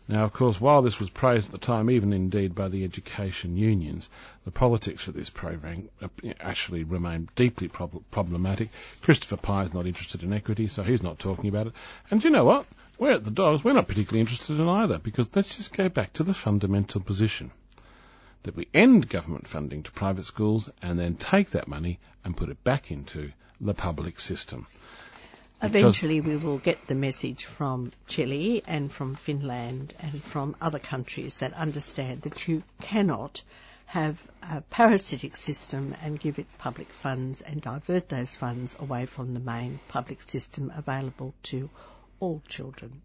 [0.07, 3.55] Now, of course, while this was praised at the time, even indeed by the education
[3.55, 4.09] unions,
[4.43, 6.07] the politics of this program uh,
[6.39, 8.69] actually remained deeply prob- problematic.
[9.01, 11.73] Christopher Pyne is not interested in equity, so he's not talking about it.
[12.09, 12.65] And you know what?
[12.99, 16.13] We're at the Dogs, we're not particularly interested in either, because let's just go back
[16.13, 17.51] to the fundamental position
[18.43, 22.49] that we end government funding to private schools and then take that money and put
[22.49, 24.65] it back into the public system.
[25.63, 31.35] Eventually, we will get the message from Chile and from Finland and from other countries
[31.37, 33.43] that understand that you cannot
[33.85, 39.33] have a parasitic system and give it public funds and divert those funds away from
[39.33, 41.69] the main public system available to
[42.19, 43.01] all children.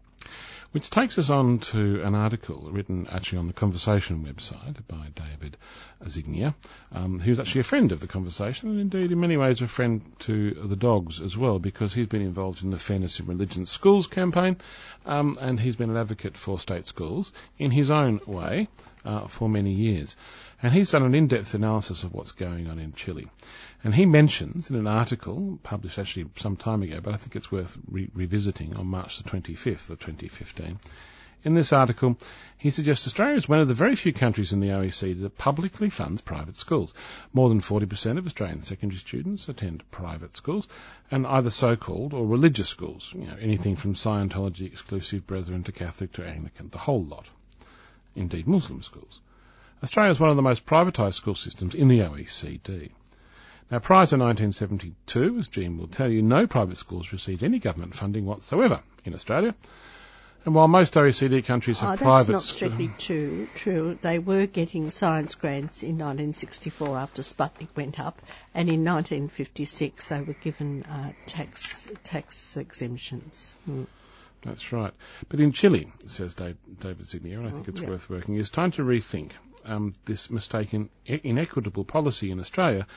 [0.77, 5.57] Which takes us on to an article written actually on the Conversation website by David
[6.03, 6.53] Zyngier,
[6.91, 10.03] um, who's actually a friend of the Conversation and indeed in many ways a friend
[10.19, 14.05] to the dogs as well because he's been involved in the Fairness in Religion Schools
[14.05, 14.57] campaign
[15.07, 18.67] um, and he's been an advocate for state schools in his own way
[19.03, 20.15] uh, for many years.
[20.61, 23.25] And he's done an in-depth analysis of what's going on in Chile.
[23.87, 27.53] And he mentions in an article published actually some time ago, but I think it's
[27.53, 30.77] worth re- revisiting on March the 25th of 2015.
[31.45, 32.17] In this article,
[32.57, 35.89] he suggests Australia is one of the very few countries in the OECD that publicly
[35.89, 36.93] funds private schools.
[37.31, 40.67] More than 40% of Australian secondary students attend private schools,
[41.09, 46.11] and either so-called or religious schools, you know, anything from Scientology, exclusive Brethren to Catholic
[46.11, 47.29] to Anglican, the whole lot.
[48.17, 49.21] Indeed, Muslim schools.
[49.81, 52.91] Australia is one of the most privatised school systems in the OECD.
[53.69, 57.95] Now, prior to 1972, as Jean will tell you, no private schools received any government
[57.95, 59.53] funding whatsoever in Australia.
[60.45, 63.49] And while most OECD countries have oh, that's not strictly true.
[63.55, 68.21] True, they were getting science grants in 1964 after Sputnik went up,
[68.55, 73.57] and in 1956 they were given uh, tax tax exemptions.
[73.69, 73.87] Mm.
[74.43, 74.93] That's right.
[75.27, 77.89] But in Chile, says Dave, David Zyngier, and I think it's yeah.
[77.89, 79.31] worth working, it's time to rethink
[79.65, 82.87] um, this mistaken, inequitable policy in Australia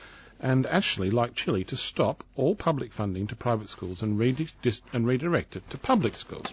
[0.41, 5.55] and actually, like Chile, to stop all public funding to private schools and, and redirect
[5.55, 6.51] it to public schools.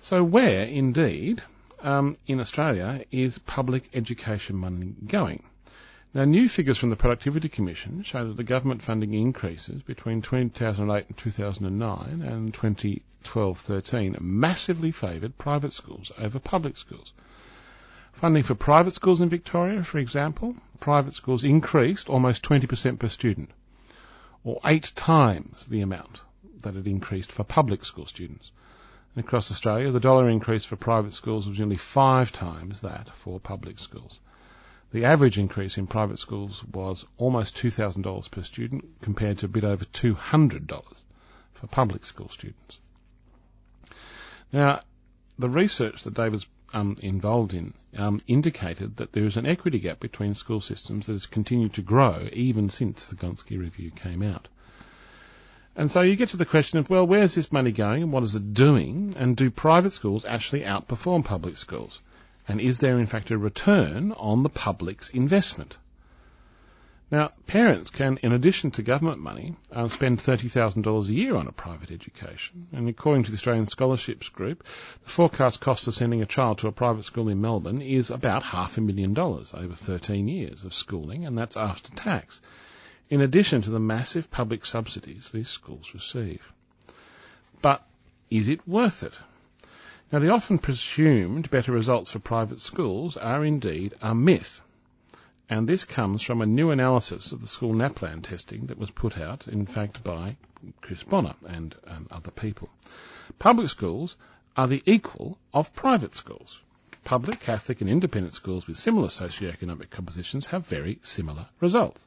[0.00, 1.42] So where, indeed,
[1.82, 5.44] um, in Australia is public education money going?
[6.14, 11.06] Now, new figures from the Productivity Commission show that the government funding increases between 2008
[11.06, 17.12] and 2009 and 2012-13 massively favoured private schools over public schools.
[18.18, 23.48] Funding for private schools in Victoria, for example, private schools increased almost 20% per student,
[24.42, 26.22] or eight times the amount
[26.62, 28.50] that it increased for public school students.
[29.14, 33.38] And across Australia, the dollar increase for private schools was nearly five times that for
[33.38, 34.18] public schools.
[34.90, 39.62] The average increase in private schools was almost $2,000 per student compared to a bit
[39.62, 41.02] over $200
[41.54, 42.80] for public school students.
[44.52, 44.80] Now,
[45.38, 50.00] the research that David's um, involved in um, indicated that there is an equity gap
[50.00, 54.48] between school systems that has continued to grow even since the Gonski Review came out.
[55.74, 58.24] And so you get to the question of, well, where's this money going and what
[58.24, 59.14] is it doing?
[59.16, 62.00] And do private schools actually outperform public schools?
[62.48, 65.78] And is there in fact a return on the public's investment?
[67.10, 71.52] Now, parents can, in addition to government money, uh, spend $30,000 a year on a
[71.52, 72.66] private education.
[72.70, 74.62] And according to the Australian Scholarships Group,
[75.04, 78.42] the forecast cost of sending a child to a private school in Melbourne is about
[78.42, 82.42] half a million dollars over 13 years of schooling, and that's after tax,
[83.08, 86.52] in addition to the massive public subsidies these schools receive.
[87.62, 87.86] But
[88.30, 89.14] is it worth it?
[90.12, 94.60] Now, the often presumed better results for private schools are indeed a myth
[95.50, 99.16] and this comes from a new analysis of the school NAPLAN testing that was put
[99.16, 100.36] out, in fact, by
[100.82, 101.74] Chris Bonner and,
[102.10, 102.68] other people.
[103.38, 104.16] Public schools
[104.56, 106.60] are the equal of private schools.
[107.02, 112.06] Public, Catholic and independent schools with similar socioeconomic compositions have very similar results.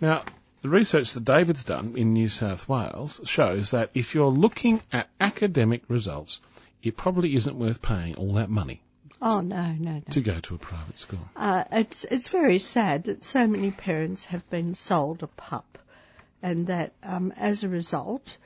[0.00, 0.22] Now,
[0.62, 5.08] the research that David's done in New South Wales shows that if you're looking at
[5.20, 6.40] academic results,
[6.80, 8.80] it probably isn't worth paying all that money
[9.22, 10.02] Oh no, no, no.
[10.10, 11.20] To go to a private school.
[11.36, 15.78] Uh, it's it's very sad that so many parents have been sold a pup,
[16.42, 18.36] and that um, as a result,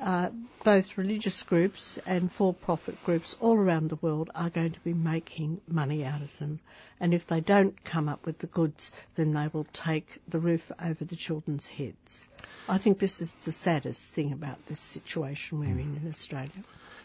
[0.00, 0.30] uh,
[0.64, 5.60] both religious groups and for-profit groups all around the world are going to be making
[5.68, 6.60] money out of them.
[6.98, 10.70] And if they don't come up with the goods, then they will take the roof
[10.82, 12.28] over the children's heads.
[12.68, 15.80] I think this is the saddest thing about this situation we're mm.
[15.80, 16.62] in in Australia.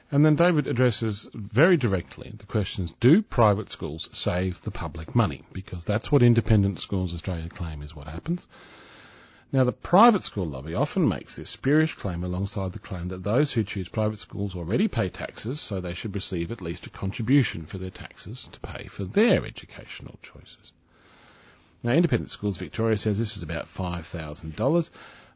[0.10, 5.44] And then David addresses very directly the questions, do private schools save the public money?
[5.52, 8.48] Because that's what Independent Schools Australia claim is what happens.
[9.52, 13.52] Now, the private school lobby often makes this spurious claim alongside the claim that those
[13.52, 17.66] who choose private schools already pay taxes, so they should receive at least a contribution
[17.66, 20.74] for their taxes to pay for their educational choices.
[21.84, 24.90] Now, Independent Schools Victoria says this is about $5,000,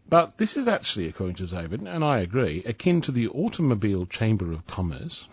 [0.09, 4.51] but this is actually, according to David, and I agree, akin to the Automobile Chamber
[4.51, 5.27] of Commerce,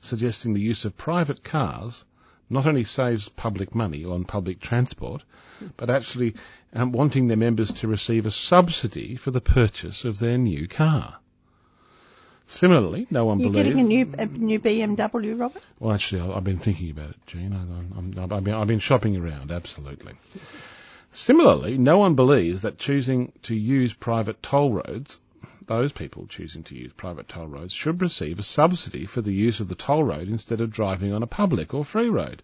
[0.00, 2.04] suggesting the use of private cars
[2.52, 5.24] not only saves public money on public transport,
[5.76, 6.34] but actually
[6.74, 11.16] um, wanting their members to receive a subsidy for the purchase of their new car.
[12.46, 13.68] Similarly, no one You're believes.
[13.68, 15.64] getting a new, a new BMW, Robert?
[15.80, 17.54] Well, actually, I've been thinking about it, Jean.
[17.54, 20.12] I, have been, been shopping around, absolutely.
[21.14, 25.20] Similarly, no one believes that choosing to use private toll roads,
[25.66, 29.60] those people choosing to use private toll roads, should receive a subsidy for the use
[29.60, 32.42] of the toll road instead of driving on a public or free road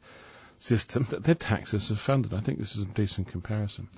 [0.59, 2.35] system that their taxes have funded.
[2.35, 3.89] I think this is a decent comparison.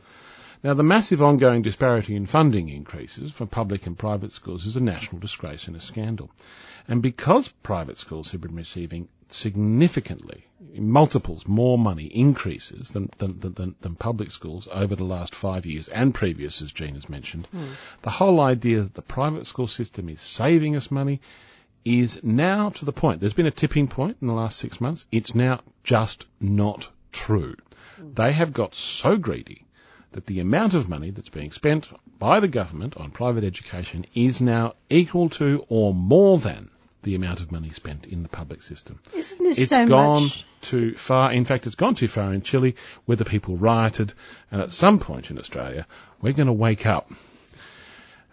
[0.62, 4.80] Now, the massive ongoing disparity in funding increases for public and private schools is a
[4.80, 6.30] national disgrace and a scandal.
[6.90, 13.76] And because private schools have been receiving significantly, multiples more money increases than, than, than,
[13.80, 17.68] than, public schools over the last five years and previous, as Jean has mentioned, mm.
[18.02, 21.20] the whole idea that the private school system is saving us money
[21.84, 23.20] is now to the point.
[23.20, 25.06] There's been a tipping point in the last six months.
[25.12, 27.54] It's now just not true.
[28.00, 28.16] Mm.
[28.16, 29.64] They have got so greedy
[30.10, 34.42] that the amount of money that's being spent by the government on private education is
[34.42, 36.68] now equal to or more than
[37.02, 39.00] the amount of money spent in the public system.
[39.14, 40.44] Isn't this it's so gone much?
[40.60, 41.32] too far.
[41.32, 42.76] In fact, it's gone too far in Chile,
[43.06, 44.12] where the people rioted,
[44.50, 45.86] and at some point in Australia,
[46.20, 47.10] we're going to wake up.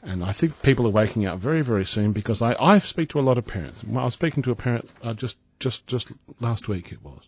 [0.03, 3.19] And I think people are waking up very, very soon because I, I speak to
[3.19, 3.83] a lot of parents.
[3.83, 7.27] Well, I was speaking to a parent uh, just, just, just last week it was.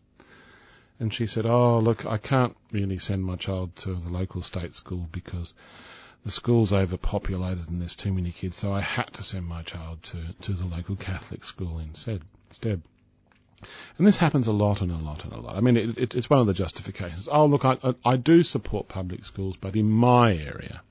[0.99, 4.75] And she said, oh, look, I can't really send my child to the local state
[4.75, 5.53] school because
[6.23, 10.03] the school's overpopulated and there's too many kids, so I had to send my child
[10.03, 12.21] to, to the local Catholic school instead.
[12.49, 12.81] instead.
[13.97, 15.55] And this happens a lot and a lot and a lot.
[15.55, 17.27] I mean, it, it, it's one of the justifications.
[17.29, 20.81] Oh, look, I, I, do support public schools, but in my area,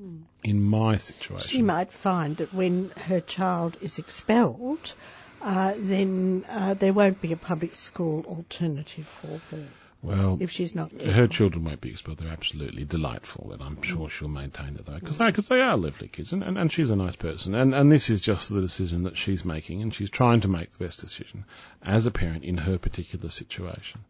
[0.00, 0.22] mm.
[0.42, 1.48] in my situation.
[1.48, 4.92] She might find that when her child is expelled,
[5.40, 9.66] uh, then uh, there won't be a public school alternative for her.
[10.06, 12.18] Well, if she's not, her children won't be expelled.
[12.18, 14.10] They're absolutely delightful, and I'm sure mm.
[14.10, 15.26] she'll maintain it though, because mm.
[15.26, 17.90] they, cause they are lovely kids, and, and, and she's a nice person, and and
[17.90, 21.00] this is just the decision that she's making, and she's trying to make the best
[21.00, 21.44] decision
[21.82, 24.00] as a parent in her particular situation.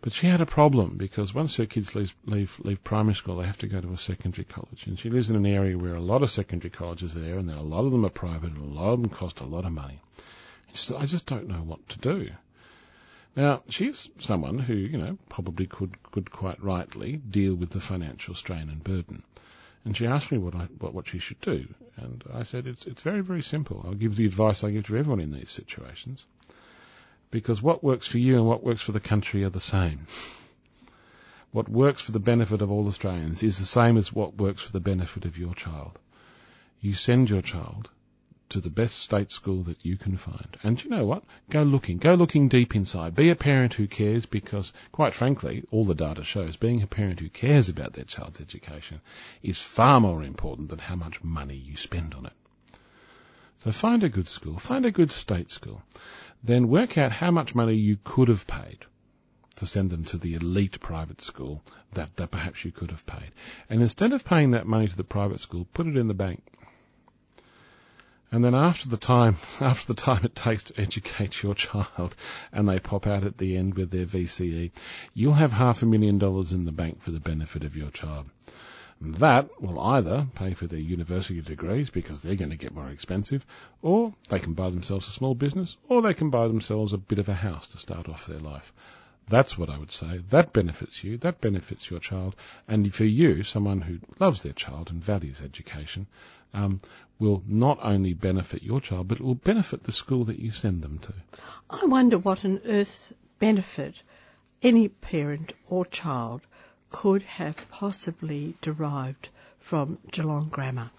[0.00, 3.46] But she had a problem because once her kids leave, leave, leave primary school, they
[3.46, 4.86] have to go to a secondary college.
[4.86, 7.50] And she lives in an area where a lot of secondary colleges are there, and
[7.50, 9.72] a lot of them are private, and a lot of them cost a lot of
[9.72, 10.00] money.
[10.68, 12.28] And she said, I just don't know what to do.
[13.36, 18.34] Now, she's someone who, you know, probably could, could quite rightly deal with the financial
[18.34, 19.24] strain and burden.
[19.84, 21.66] And she asked me what I, what, what she should do.
[21.96, 23.82] And I said, it's, it's very, very simple.
[23.84, 26.24] I'll give the advice I give to everyone in these situations.
[27.30, 30.06] Because what works for you and what works for the country are the same.
[31.50, 34.72] What works for the benefit of all Australians is the same as what works for
[34.72, 35.98] the benefit of your child.
[36.80, 37.90] You send your child
[38.50, 40.56] to the best state school that you can find.
[40.62, 41.24] And you know what?
[41.50, 41.98] Go looking.
[41.98, 43.14] Go looking deep inside.
[43.14, 47.20] Be a parent who cares because, quite frankly, all the data shows being a parent
[47.20, 49.00] who cares about their child's education
[49.42, 52.32] is far more important than how much money you spend on it.
[53.56, 54.58] So find a good school.
[54.58, 55.82] Find a good state school.
[56.42, 58.84] Then work out how much money you could have paid
[59.56, 63.30] to send them to the elite private school that, that perhaps you could have paid.
[63.70, 66.42] And instead of paying that money to the private school, put it in the bank
[68.34, 72.16] and then after the time, after the time it takes to educate your child,
[72.52, 74.72] and they pop out at the end with their VCE,
[75.14, 78.26] you'll have half a million dollars in the bank for the benefit of your child.
[78.98, 82.90] And that will either pay for their university degrees because they're going to get more
[82.90, 83.46] expensive,
[83.82, 87.20] or they can buy themselves a small business, or they can buy themselves a bit
[87.20, 88.72] of a house to start off their life.
[89.28, 90.18] That's what I would say.
[90.28, 91.16] That benefits you.
[91.18, 92.36] That benefits your child.
[92.68, 96.06] And for you, someone who loves their child and values education,
[96.52, 96.80] um,
[97.18, 100.82] will not only benefit your child, but it will benefit the school that you send
[100.82, 101.12] them to.
[101.70, 104.02] I wonder what on earth benefit
[104.62, 106.42] any parent or child
[106.90, 110.90] could have possibly derived from Geelong Grammar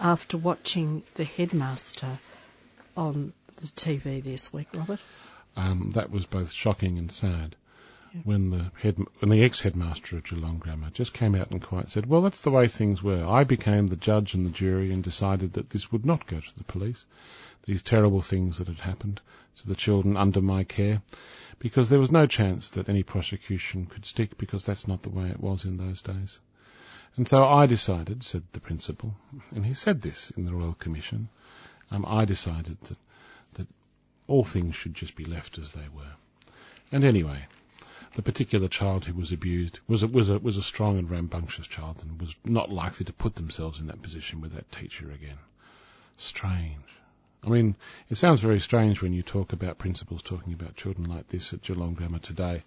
[0.00, 2.18] after watching the headmaster
[2.96, 5.00] on the TV this week, Robert
[5.56, 7.56] um, that was both shocking and sad.
[8.24, 12.04] When the head, when the ex-headmaster of Geelong Grammar just came out and quite said,
[12.04, 13.24] "Well, that's the way things were.
[13.24, 16.58] I became the judge and the jury and decided that this would not go to
[16.58, 17.06] the police.
[17.64, 19.22] These terrible things that had happened
[19.56, 21.00] to the children under my care,
[21.58, 25.30] because there was no chance that any prosecution could stick, because that's not the way
[25.30, 26.38] it was in those days."
[27.16, 29.14] And so I decided, said the principal,
[29.54, 31.30] and he said this in the Royal Commission,
[31.90, 32.98] um, I decided that
[34.32, 36.14] all things should just be left as they were.
[36.90, 37.46] And anyway,
[38.14, 41.66] the particular child who was abused was a, was a, was a strong and rambunctious
[41.66, 45.36] child and was not likely to put themselves in that position with that teacher again.
[46.16, 46.78] Strange.
[47.44, 47.76] I mean,
[48.08, 51.60] it sounds very strange when you talk about principals talking about children like this at
[51.60, 52.62] Geelong Grammar today.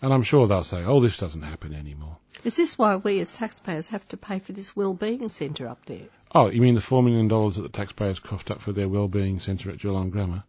[0.00, 2.16] And I'm sure they'll say, oh, this doesn't happen anymore.
[2.44, 6.06] Is this why we as taxpayers have to pay for this wellbeing centre up there?
[6.32, 9.70] Oh, you mean the $4 million that the taxpayers coughed up for their wellbeing centre
[9.70, 10.44] at Geelong Grammar?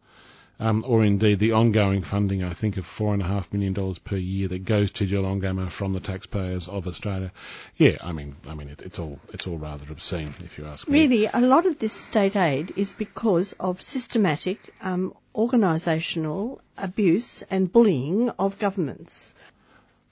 [0.62, 3.98] Um, or indeed the ongoing funding, I think, of four and a half million dollars
[3.98, 7.32] per year that goes to Geelong Grammar from the taxpayers of Australia.
[7.78, 10.88] Yeah, I mean, I mean, it, it's all it's all rather obscene, if you ask
[10.88, 11.02] me.
[11.02, 17.72] Really, a lot of this state aid is because of systematic um, organisational abuse and
[17.72, 19.36] bullying of governments.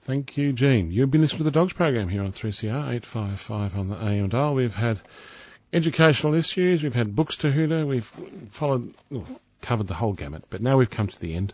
[0.02, 0.92] Thank you, Jean.
[0.92, 4.56] You've been listening to the Dogs program here on 3CR 855 on the AM dial.
[4.56, 5.00] We've had
[5.72, 8.12] educational issues, we've had books to hooter, we've
[8.50, 8.94] followed
[9.62, 10.46] covered the whole gamut.
[10.50, 11.54] But now we've come to the end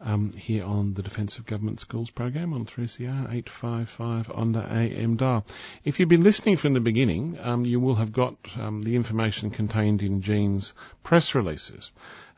[0.00, 5.16] um, here on the Defence of Government Schools program on 3CR 855 on the AM
[5.16, 5.44] dial.
[5.84, 9.50] If you've been listening from the beginning, um, you will have got um, the information
[9.50, 11.90] contained in Jean's press releases.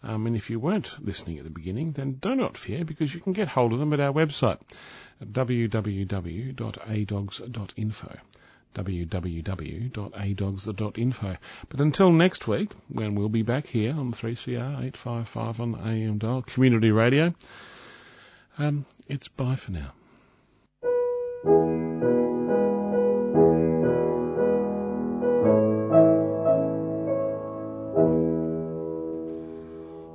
[0.02, 3.20] Um, and if you weren't listening at the beginning, then do not fear because you
[3.20, 4.58] can get hold of them at our website
[5.22, 6.56] www.adogs.info
[8.74, 11.36] www.adogs.info.
[11.68, 16.40] But until next week, when we'll be back here on 3CR 855 on AM Dial
[16.42, 17.34] Community Radio,
[18.58, 19.92] um, it's bye for now.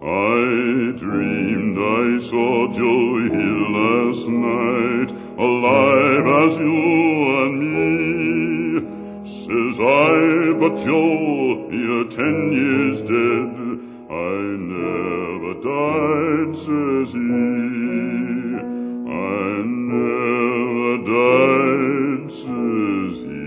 [0.02, 7.15] I dreamed I saw Joe Hill last night, alive as you.
[9.76, 13.56] Says I, but Joe, you're ten years dead.
[14.10, 17.20] I never died, says he.
[19.12, 23.44] I never died, says he.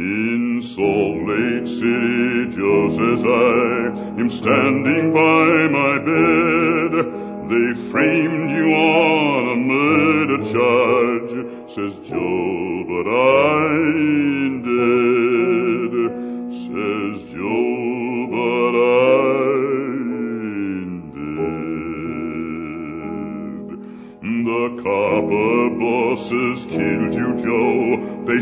[0.00, 6.92] In Salt Lake City, Joe says I am standing by my bed.
[7.50, 11.32] They framed you on a murder charge,
[11.70, 12.51] says Joe,